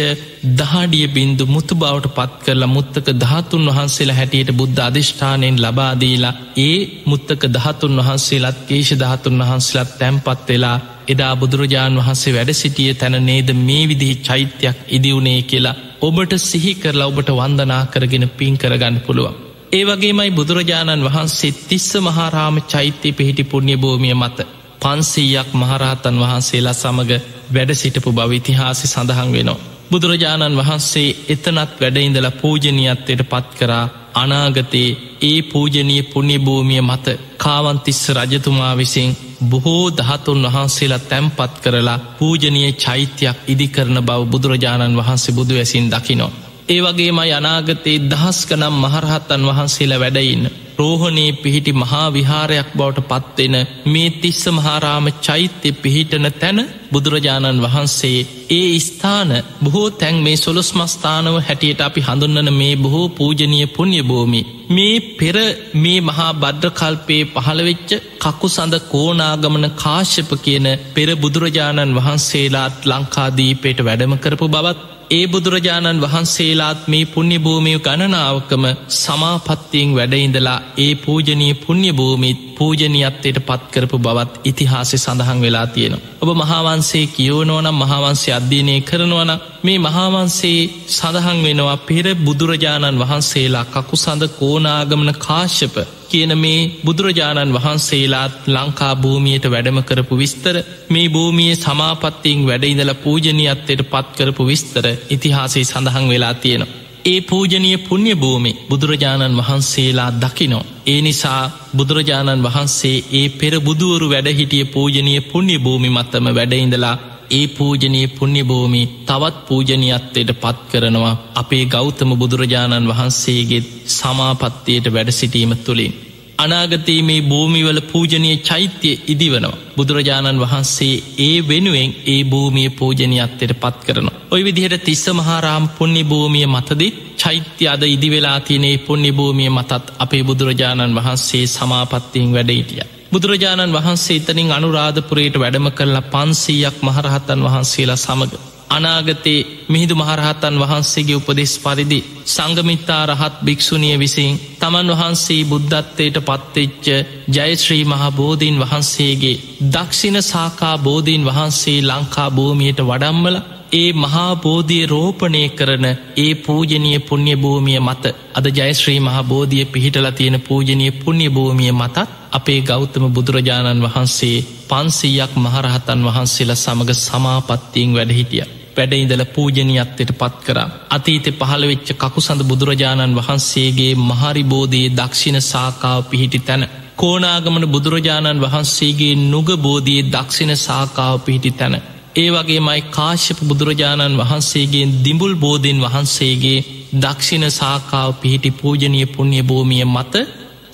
[0.59, 7.43] දහඩිය බින්දු මුතු බවට පත් කරලා මුත්තක දහතුන් වහන්සේලා හැටියට බුද්ධ අධිෂ්ඨානයෙන් ලබාදීලා ඒ මුත්තක
[7.49, 10.77] දහතුන් වහන්සේලත් කේෂ දහතුන් වහන්සේලත් තැම්පත් වෙලා
[11.09, 17.09] එදා බුදුරජාණන් වහන්සේ වැඩ සිටිය තැන නේද මේ විදිහි චෛත්‍යයක් ඉදිවුණේ කියලා ඔබට සිහි කරලා
[17.09, 19.35] ඔබට වන්දනා කරගෙන පින් කරගන්න පුළුවන්.
[19.73, 24.39] ඒ වගේමයි බුදුරජාණන් වහන්සේ තිස්ස මහාරාම චෛත්‍යය පිහිටි පුුණ්‍ය භූමිය මත
[24.85, 27.13] පන්සීයක් මහරහතන් වහන්සේලා සමඟ
[27.51, 29.63] වැඩ සිටපු බව ඉතිහාසි සඳහන් වෙනවා.
[29.91, 37.07] බුදුරජාණන් වහන්සේ එතනත් වැඩඉඳල පූජනීයත්වයට පත් කරා අනාගතයේ ඒ පූජනීය පුුණ්‍යභූමිය මත
[37.39, 45.55] කාවන්තිස්ස රජතුමා විසින් බොහෝ දහතුන් වහන්සේලා තැම්පත් කරලා පූජනීය චෛත්‍යයක් ඉදිකරන බව බුදුරජාණන් වහන්සේ බුදු
[45.55, 46.31] ඇසින් දකිනෝ.
[46.69, 50.45] ඒ වගේම අනාගතයේ දහස්කනම් මහරහත්තන් වහන්සේලා වැඩඉන්න.
[50.79, 53.57] රෝහණයේ පිහිටි මහා විහාරයක් බවට පත්වෙන
[53.87, 56.59] මේ තිස්ස මහාරාම චෛත්‍ය පිහිටන තැන
[56.93, 58.19] බුදුරජාණන් වහන්සේ
[58.51, 59.31] ඒ ස්ථාන
[59.65, 64.41] බොහෝ තැන් මේ සොලොස් මස්ථානව හැටියට අපි හඳුන්නන මේ බොහෝ පූජනය පුුණ්්‍ය භූමි.
[64.71, 65.37] මේ පෙර
[65.77, 67.91] මේ මහා බද්ධකල්පයේ පහළවෙච්ච
[68.23, 76.81] කකු සඳ කෝනාගමන කාශ්‍යප කියන පෙර බුදුරජාණන් වහන්සේලාත් ලංකාදීපයට වැඩම කරපු බවත් ඒ බුදුරජාණන් වහන්සේලාත්
[76.87, 78.65] මේ පුුණ්‍ය භූමිය ගණනාවකම
[78.97, 85.97] සමාපත්තියෙන් වැඩඉඳලා ඒ පූජනී පුුණ්‍ය භූමිත් පූජනීයත්වයට පත්කරපු බවත් ඉතිහාසය සඳහන් වෙලා තියෙන.
[86.21, 94.23] ඔබ මහාවන්සේ කියවනවනම් මහාවන්සේ අධ්‍යනය කරනවන මේ මහාවන්සේ සඳහන් වෙනවා පෙර බුදුරජාණන් වහන්සේලා කකු සඳ
[94.35, 95.77] කෝනාගමන කාශ්‍යප
[96.15, 100.57] කියන මේ බුදුරජාණන් වහන්සේලාත් ලංකා භූමියයට වැඩම කරපු විස්තර
[100.89, 106.83] මේ භූමියයේ සමාපත්තියෙන් වැඩඉඳල පූජනීයත්වයට පත්කරපු විස්තර ඉතිහාසේ සඳහන් වෙලා තියෙනවා.
[107.05, 110.65] ඒ පූජනීය පුුණ්‍ය භූමි බුදුරජාණන් වහන්සේලා දකිනෝ.
[110.87, 111.43] ඒ නිසා
[111.77, 116.97] බුදුරජාණන් වහන්සේ ඒ පෙර බුදුවරු වැඩහිටිය පූජනීය පුුණ්‍ය භූමි මත්තම වැඩඉඳලා
[117.31, 125.53] ඒ පූජනී පුුණ්‍ය භූමි තවත් පූජනීයත්වයට පත් කරනවා අපේ ගෞතම බුදුරජාණන් වහන්සේගෙත් සමාපත්තියට වැඩ සිටීම
[125.59, 125.95] තුළින්.
[126.39, 129.59] අනාගතයේ මේ භූමිවල පූජනය චෛත්‍යය ඉදිවනවා.
[129.77, 134.09] බුදුරජාණන් වහන්සේ ඒ වෙනුවෙන් ඒ භූමිය පූජනයත්තයට පත් කරන.
[134.31, 140.23] ඔය විදිහට තිස්ස මහාරාම් පුුණ්‍ය භූමිය මතදි චෛත්‍ය අද ඉදිවෙලා තියනේ පුුණ්‍ය භූමිය මතත් අපේ
[140.23, 142.83] බුදුරජාණන් වහන්සේ සමාපත්තියෙන් වැඩයිටිය.
[143.13, 148.54] බුදුරජාණන් වහන්සේ එතනින් අනුරාධපුරයට වැඩම කරලා පන්සීයක් මහරහතන් වහන්සේලා සමඟ.
[148.71, 156.87] අනාගතේ මිහිදු මහරහතන් වහන්සේගේ උපදෙස් පරිදි සංගමිත්තා රහත් භික්‍ෂුණිය විසින් තමන් වහන්සේ බුද්ධත්වයට පත්වෙච්ච
[157.29, 159.37] ජයශ්‍රී මහා බෝධීන් වහන්සේගේ
[159.69, 163.37] දක්ෂිණ සාකා බෝධීන් වහන්සේ ලංකා භූමියයට වඩම්මල
[163.75, 170.09] ඒ මහා බෝධිය රෝපණය කරන ඒ පූජනය පුුණ්‍ය භූමිය මත අද ජයශ්‍රී මහා බෝධිය පිහිටල
[170.13, 174.37] තියෙන පූජනය පුුණ්‍ය භූමිය මතත් අපේ ගෞතම බුදුරජාණන් වහන්සේ
[174.69, 178.45] පන්සීයක් මහරහතන් වහන්සේලා සමඟ සමාපත්තියෙන් වැඩහිටිය.
[178.77, 180.59] වැඩඉදල පූජනයත්වයට පත් කර.
[180.91, 186.63] අතීත පහළවෙච්ච කකුසඳ බුදුරජාණන් වහන්සේගේ මහරිබෝධයේ දක්ෂිණ සාකාව පිහිටි තැන.
[186.97, 191.77] කෝනාගමන බුදුරජාණන් වහන්සේගේ නුගබෝධයේ දක්ෂිණ සාකාව පිහිටි තැන.
[192.15, 196.65] ඒ වගේ මයි කාශ්‍යප බුදුරජාණන් වහන්සේගේ දිඹුල් බෝධීන් වහන්සේගේ
[196.97, 200.15] දක්ෂිණ සාකාව පිහිටි පූජනය පුුණ්‍ය භූමිය මත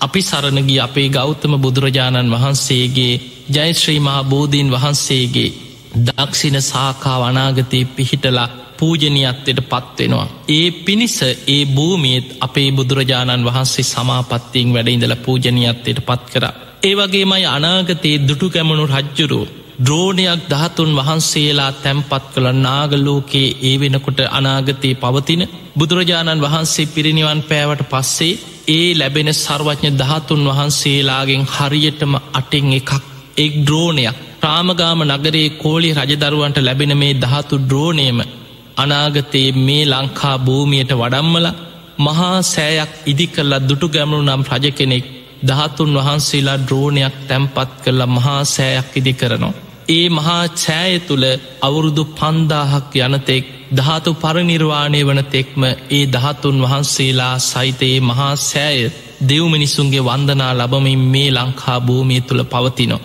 [0.01, 3.15] අපි සරණගි අපේ ගෞතම බුදුරජාණන් වහන්සේගේ
[3.51, 5.55] ජයශ්‍රී මහා බෝධීන් වහන්සේගේ
[5.99, 10.27] දක්ෂින සාකා වනාගතයේ පිහිටලා පූජනයත්වයට පත්වෙනවා.
[10.51, 16.45] ඒ පිණිස ඒ භූමියත් අපේ බුදුරජාණන් වහන්සේ සමාපත්තියෙන් වැඩඉඳල පූජනයත්වයට පත් කර.
[16.83, 19.41] ඒ වගේමයි අනාගතයේ දුටු ගැමණු රජ්ජුරු
[19.81, 25.43] ද්‍රෝණයක් දහතුන් වහන්සේලා තැම්පත් කළ නාගලෝකයේ ඒ වෙනකොට අනාගතයේ පවතින
[25.77, 32.91] බුදුරජාණන් වහන්සේ පිරිනිවන් පෑවට පස්සේ ඒ ලැබෙන සර්වඥ දහතුන් වහන්සේලාගෙන් හරියටම අටෙන් එකක්
[33.37, 38.21] එක් ද්‍රෝණයක් ප්‍රාමගාම නගරේ කෝලි රජදරුවන්ට ලැබෙන මේ දහතු ද්‍රෝණයම
[38.77, 41.47] අනාගතයේ මේ ලංකා භූමියයට වඩම්මල
[41.99, 45.05] මහා සෑයක් ඉදි කරලා දුටු ගැමුණු නම් රජ කෙනෙක්
[45.43, 49.70] දහතුන් වහන්සේලා ද්‍රෝණයක් තැම්පත් කරලා මහා සෑයක් ඉදි කරනවා.
[49.91, 51.27] ඒ මහා ඡෑය තුළ
[51.63, 58.81] අවුරුදු පන්දාහක් යනතෙක් ධාතු පරනිර්වාණය වන තෙක්ම ඒ දහතුන් වහන්සේලා සහිතයේ මහා සෑය
[59.29, 62.99] දෙව්මිනිසුන්ගේ වන්දනා ලබමින් මේ ලංකා භූමිය තුළ පවතිනො.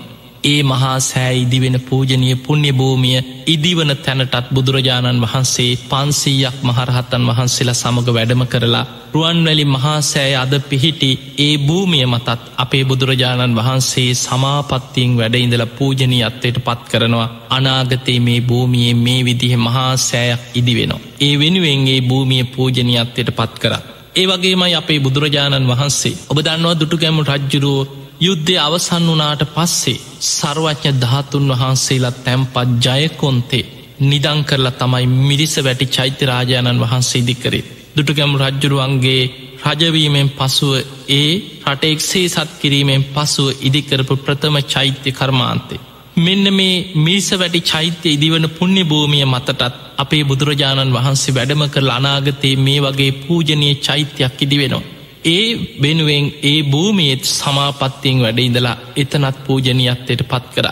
[0.45, 8.09] ඒ මහා සෑ ඉදිවෙන පූජනය පුුණ්‍ය භූමිය ඉදිවන තැනටත් බුදුරජාණන් වහන්සේ පන්සීයක් මහරහත්තන් වහන්සේලා සමඟ
[8.09, 15.65] වැඩම කරලා රුවන්වැලි මහා සෑ අද පිහිටි ඒ භූමිය මතත් අපේ බුදුරජාණන් වහන්සේ සමාපත්තියෙන් වැඩඉඳල
[15.73, 21.03] පූජනී අත්වයට පත් කරනවා අනාගතයේ මේ භූමියයේ මේ විදිහ මහා සෑයක් ඉදිවෙනවා.
[21.21, 23.73] ඒ වෙනුවෙන්ගේ භූමිය පූජනී අත්වයට පත් කර.
[24.15, 30.91] ඒ වගේමයි අපේ බුදුරජාණන් වහන්සේ ඔබ දන්නවා දුටු ගැමු රජ්ජුරුවෝ යුද්ධය අවසන් වනාට පස්සේ සර්වඥ
[30.95, 33.65] ධාතුන් වහන්සේලා තැම්පත් ජයකොන්තේ
[34.01, 37.65] නිදං කරලා තමයි මිරිස වැටි චෛත්‍යරාජාණන් වහන්සේ ඉදිකරේ.
[37.95, 39.23] දුටුගැම් රජ්ජුරුවන්ගේ
[39.65, 40.71] රජවීමෙන් පසුව
[41.09, 41.29] ඒ
[41.65, 45.83] රටෙක්සේ සත් කිරීමෙන් පසුව ඉදිකරපු ප්‍රථම චෛත්‍ය කර්මාන්තේ.
[46.17, 52.55] මෙන්න මේ මිරිස වැටි චෛත්‍ය ඉදිවන පුුණ්‍ය භූමිය මතටත් අපේ බුදුරජාණන් වහන්සේ වැඩම කර අනාගතයේ
[52.57, 54.94] මේ වගේ පූජනය චෛත්‍යයක් ඉදිවෙනවා.
[55.25, 55.45] ඒ
[55.81, 60.67] වෙනුවෙන් ඒ භූමියත් සමාපත්තියෙන් වැඩ ඉඳලා එතනත් පූජනයත්තයට පත් කර.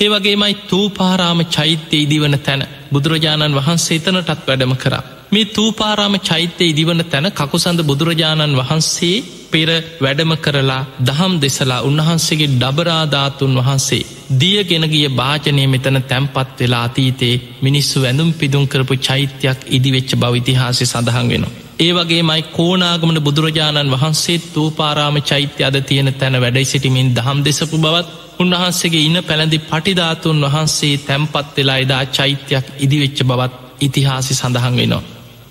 [0.00, 4.94] ඒ වගේමයි තූපාරාම චෛත්‍ය ඉදිවන තැන බුදුරජාණන් වහන්සේ එතනටත් වැඩම කර.
[5.30, 9.16] මේ තූපාරාම චෛත්‍ය ඉදිවන තැන කකුසඳ බුදුරජාණන් වහන්සේ
[9.50, 14.02] පෙර වැඩම කරලා දහම් දෙසලා උන්වහන්සේගේ ඩබරාධාතුන් වහන්සේ
[14.40, 21.69] දියගෙනගිය භාජනය මෙතන තැම්පත් වෙලා අතීතේ මිනිස්සු වැඳුම් පිදුම් කරපු චෛත්‍යයක් ඉදිවෙච්ච බවිතිහාසි සඳහන් වෙනවා.
[21.80, 27.78] ඒ වගේ මයි කෝනාගමන බුදුරජාණන් වහන්සේ තූපාරාම චෛත්‍ය අද තියෙන තැන වැඩයි සිටිමින් දහම් දෙසපු
[27.78, 28.08] බවත්
[28.38, 35.02] උන්වහන්සේගේ ඉන්න පැළඳි පටිධාතුන් වහන්සේ තැම්පත් වෙලා එදා චෛත්‍යයක් ඉදිවෙච්ච බවත් ඉතිහාසි සඳහන් වෙනවා.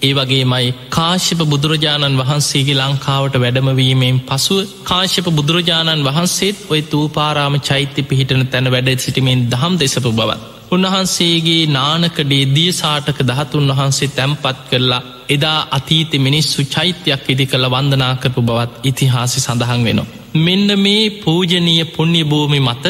[0.02, 8.44] ඒ වගේමයි කාශ්‍යප බුදුරජාණන් වහන්සේගේ ලංකාවට වැඩමවීමෙන් පසුව කාශ්‍යප බුදුරජාණන් වහන්සේත් ඔය තූපාරාම චෛත්‍ය පිහිටන
[8.48, 10.42] තැන වැඩ සිටිමෙන් දහම් දෙසපු බවත්.
[10.72, 18.42] උන්වහන්සේගේ නානකඩේ දිය සාටක දහතුන් වහන්සේ තැම්පත් කරලා එදා අතීත මිනිස්සු චෛත්‍යයක් ඉදි කළ වන්දනාකරපු
[18.42, 20.10] බවත් ඉතිහාසි සඳහන් වෙනවා.
[20.38, 22.86] මෙන්න මේ පූජනීය පුුණ්‍ය භූමි මත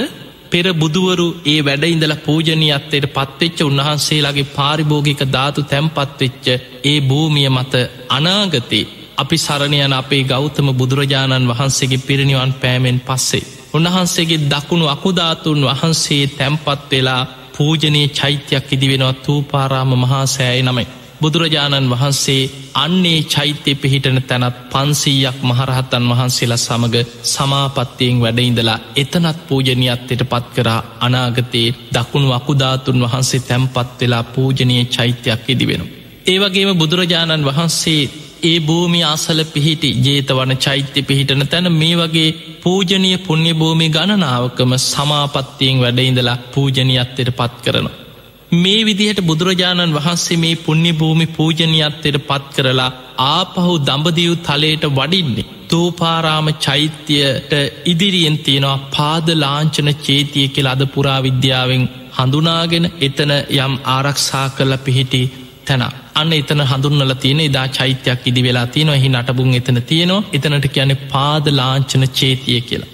[0.50, 6.46] පෙර බුදුවරු ඒ වැඩ ඉඳල පූජනීයත්තයට පත්වෙච්ච උන්වහන්සේලාගේ පාරිභෝගික ධාතු තැම්පත්වෙච්ච
[6.84, 7.74] ඒ භූමිය මත
[8.10, 8.86] අනාගතේ
[9.18, 13.50] අපි සරණයන අපේ ගෞතම බුදුරජාණන් වහන්සේගේ පිරිනිවන් පෑමෙන් පස්සේ.
[13.74, 17.22] උන්වහන්සේගේ දකුණු අකුධාතුන් වහන්සේ තැම්පත් වෙලා
[17.54, 20.88] පූජනී චෛත්‍යයක් ඉදිවෙනවා තූපාරාම මහාසෑය නමයි.
[21.22, 30.46] බුදුරජාණන් වහන්සේ අන්නේ චෛත්‍යය පිහිටන තැනත් පන්සීයක් මහරහත්තන් වහන්සේලා සමඟ සමාපත්තියෙන් වැඩඉඳලා එතනත් පූජනයත්තයට පත්
[30.56, 35.84] කරා අනාගතයේ දකුණු අකුධාතුන් වහන්සේ තැම්පත් වෙලා පූජනය චෛත්‍යයක් ඉදිවෙන.
[36.26, 38.02] ඒවගේම බුදුරජාණන් වහන්සේ
[38.44, 42.30] ඒ භූමි අසල පිහිටි ජේතවන චෛත්‍ය පිහිටන තැන මේ වගේ
[42.64, 48.09] පූජනය පුුණ්‍ය භූමි ගණනාවකම සමාපත්තියෙන් වැඩඉඳලා පූජනයත්තයට පත් කරනවා.
[48.52, 52.92] මේ විදිහට බුදුරජාණන් වහන්සේ මේ පුුණ්‍ය භූමි පූජනයත්තයට පත් කරලා
[53.26, 55.46] ආපහු දඹදිව් තලයට වඩින්නේ.
[55.68, 57.52] තූපාරාම චෛත්‍යයට
[57.86, 61.84] ඉදිරියෙන් තියෙනවා පාද ලාංචන චේතිය කෙල අද පුරා විද්‍යාවෙන්
[62.18, 65.22] හඳුනාගෙන එතන යම් ආරක්ෂා කල පිහිටි
[65.66, 65.84] තැන
[66.16, 70.96] අන්න එතන හඳුන්නල තියෙන දා චෛත්‍යයක් ඉදි වෙලා තියෙනවා එහි නටබුන් එතන තියෙනවා එතනට කියන
[71.08, 72.92] පාද ලාංචන චේතිය කියලා.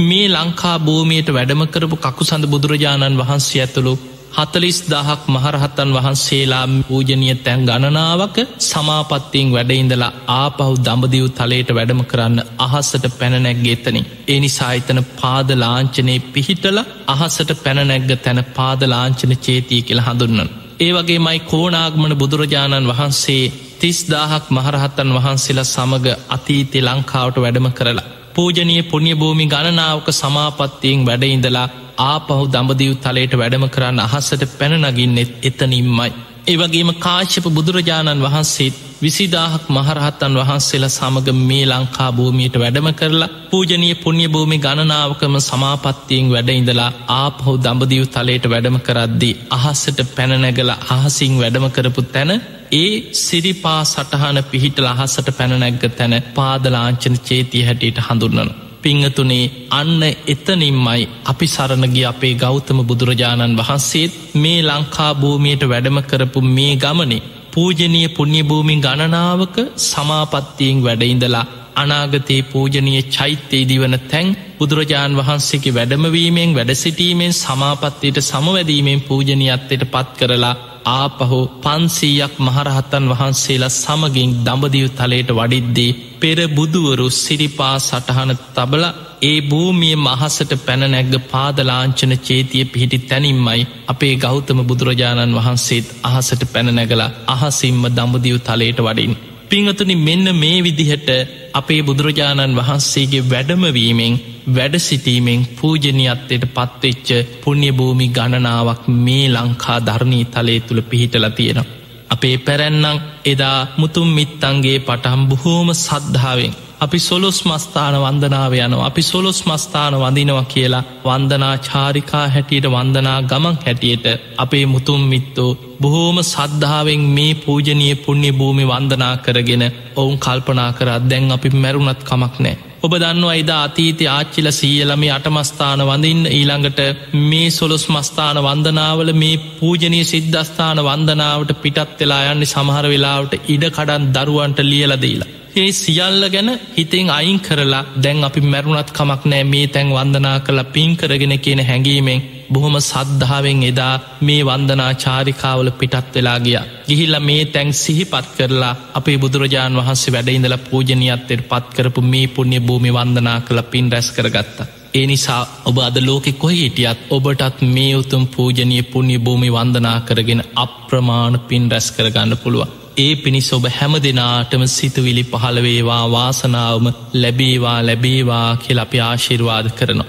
[0.00, 3.96] මේ ලංකා භූමියයට වැඩම කරපු කකු සඳ බුදුරජාණන් වහන්සේ ඇතුළු
[4.36, 13.06] හතලිස් දහක් මහරහත්තන් වහන්සේලා පූජනය තැන් ගණනාවක සමාපත්තියෙන් වැඩඉඳලා ආපහු දඹදිව් තලයට වැඩම කරන්න අහස්සට
[13.14, 14.06] පැනනැක්ගේ එතනින්.
[14.28, 20.52] ඒ නිසා එතන පාදලාංචනය පිහිටල අහසට පැනනැග්ග තැන පාදලාංචන චේතිය කියල හඳුන්නන්.
[20.78, 23.44] ඒ වගේ මයි කෝනාගමන බුදුරජාණන් වහන්සේ
[23.80, 28.06] තිස්දාහක් මහරහත්තන් වහන්සේලා සමඟ අතීතය ලංකාවට වැඩම කරලා.
[28.34, 31.68] පූජනය පුුණ්‍ය භූමි ගණනාවක සමාපත්තියෙන් වැඩඉඳලා
[32.02, 36.10] ආපහු දඹදිව් තලයට වැඩම කරන්න අහස්සට පැනනගින්නෙත් එතනින්මයි.
[36.46, 44.26] ඒවගේම කාශ්‍යප බුදුරජාණන් වහන්සේත් විසිදාහක් මහරහත්තන් වහන්සේලා සමඟ මේ ලංකා භූමියයට වැඩම කරලා පූජනය පුුණ්‍ය
[44.28, 52.32] භූමි ගණනාවකම සමාපත්තියෙන් වැඩඉඳලා ආපහු දඹදිව් තලයට වැඩම කරද්දී අහස්සට පැනනැගල අහසිං වැඩම කරපු තැන
[52.74, 58.65] ඒ සිරිපා සටහන පිහිටල අහසට පැනනැග්ග තැන පාදලාංචන චේතිය හැටියට හඳුන්නනවා.
[58.82, 66.72] පිංහතුනේ අන්න එතනින්මයි අපි සරණගි අපේ ගෞතම බුදුරජාණන් වහන්සේත් මේ ලංකා භූමියයට වැඩම කරපු මේ
[66.76, 71.46] ගමනේ පූජනීය පුුණ්‍යභූමි ගණනාවක සමාපත්තියෙන් වැඩඉඳලා
[71.76, 80.54] අනාගතයේ පූජනීය චෛත්‍යයේදී වන තැන් බුදුරජාණන් වහන්සේගේ වැඩමවීමෙන් වැඩසිටීමෙන් සමාපත්තියට සමවැදීමෙන් පූජනයත්තයට පත් කරලා
[80.88, 88.84] ආපහු පන්සීයක් මහරහත්තන් වහන්සේලා සමගින් දඹදිව තලයට වඩිද්දී පෙර බුදුවරු සිරිපා සටහන තබල
[89.22, 97.82] ඒ භූමිය මහසට පැනනැග්ග පාදලාංචන චේතිය පිහිටි තැනින්මයි අපේ ගෞතම බුදුරජාණන් වහන්සේත් අහසට පැනනැගල අහසිම්ම
[97.90, 99.14] දඹදිව තලයට වඩින්.
[99.46, 101.10] පිංහතුනි මෙන්න මේ විදිහට
[101.56, 104.14] අපේ බුදුරජාණන් වහන්සේගේ වැඩමවීමෙන්
[104.48, 107.08] වැඩසිටීමෙන් පූජනයත්තයට පත්වෙච්ච
[107.40, 111.72] පුුණ්‍ය භූමි ගණනාවක් මේ ලංකා ධර්ණී තලේ තුළ පිහිටල තියෙනවා.
[112.10, 119.38] අපේ පැරැන්නම් එදා මුතුම් මිත්තන්ගේ පටහම් බොහෝම සද්ධාවෙන් අපි සොලොස් මස්ථාන වන්දනාව යනවා අපි සොලොස්
[119.46, 125.50] මස්ථාන වඳනවා කියලා වන්දනා චාරිකා හැටියට වන්දනා ගමන් හැටියට අපේ මුතුම් මිත්තෝ
[125.80, 129.64] බොහෝම සද්ධාවෙන් මේ පූජනය පුුණ්‍ය භූමි වන්දනා කරගෙන
[129.96, 135.80] ඔවුන් කල්පනා කරත් දැන් අපි මැරුණත් කමක් නෑ ඔබ දන්නවා අයිදා අතීතය ආච්චිල සීයලම අටමස්ථාන
[135.82, 136.80] වඳින් ඊළඟට
[137.22, 144.06] මේ සොලොස් මස්ථාන වන්දනාවල මේ පූජනී සිද්ධස්ථාන වන්දනාවට පිටත් වෙලා යන්නේ සමහර වෙලාවට ඉඩ කඩන්
[144.14, 145.32] දරුවන්ට ලියලදීලා.
[145.56, 150.62] ඒ සියල්ල ගැන හිතෙන් අයින් කරලා දැන් අපි මැරුණත් කමක් නෑ මේ තැන් වන්දනා කළ
[150.74, 156.56] පින් කරගෙන කියන හැඟීමෙන් බොහොම සද්ධාවෙන් එදා මේ වන්දනා චාරිකාවල පිටත් වෙලා ගිය.
[156.88, 162.90] ගිහිල්ල මේ තැන් සිහිපත් කරලා අපේ බුදුරජාණන් වහන්සේ වැඩඉඳල පූජනයත්තෙට පත් කරපු මේ පුුණ්‍ය භූමි
[162.90, 164.70] වන්දනා කළ පින් රැස් කරගත්තා.
[164.94, 170.42] ඒ නිසා ඔබ අද ලෝකෙ කොයි හිටියත් ඔබටත් මේ උතුම් පූජනය පුුණ්‍ය භූමි වන්දනා කරගෙන
[170.56, 172.74] අප්‍රමාණ පින් රැස් කරගන්න පුළුවන්.
[172.96, 180.04] ඒ පිණිස් ඔබ හැම දෙනාටම සිතුවිලි පහළවේවා වාසනාවම ලැබේවා ලැබේවා කියල අපි ආශිර්වාද කරනවා.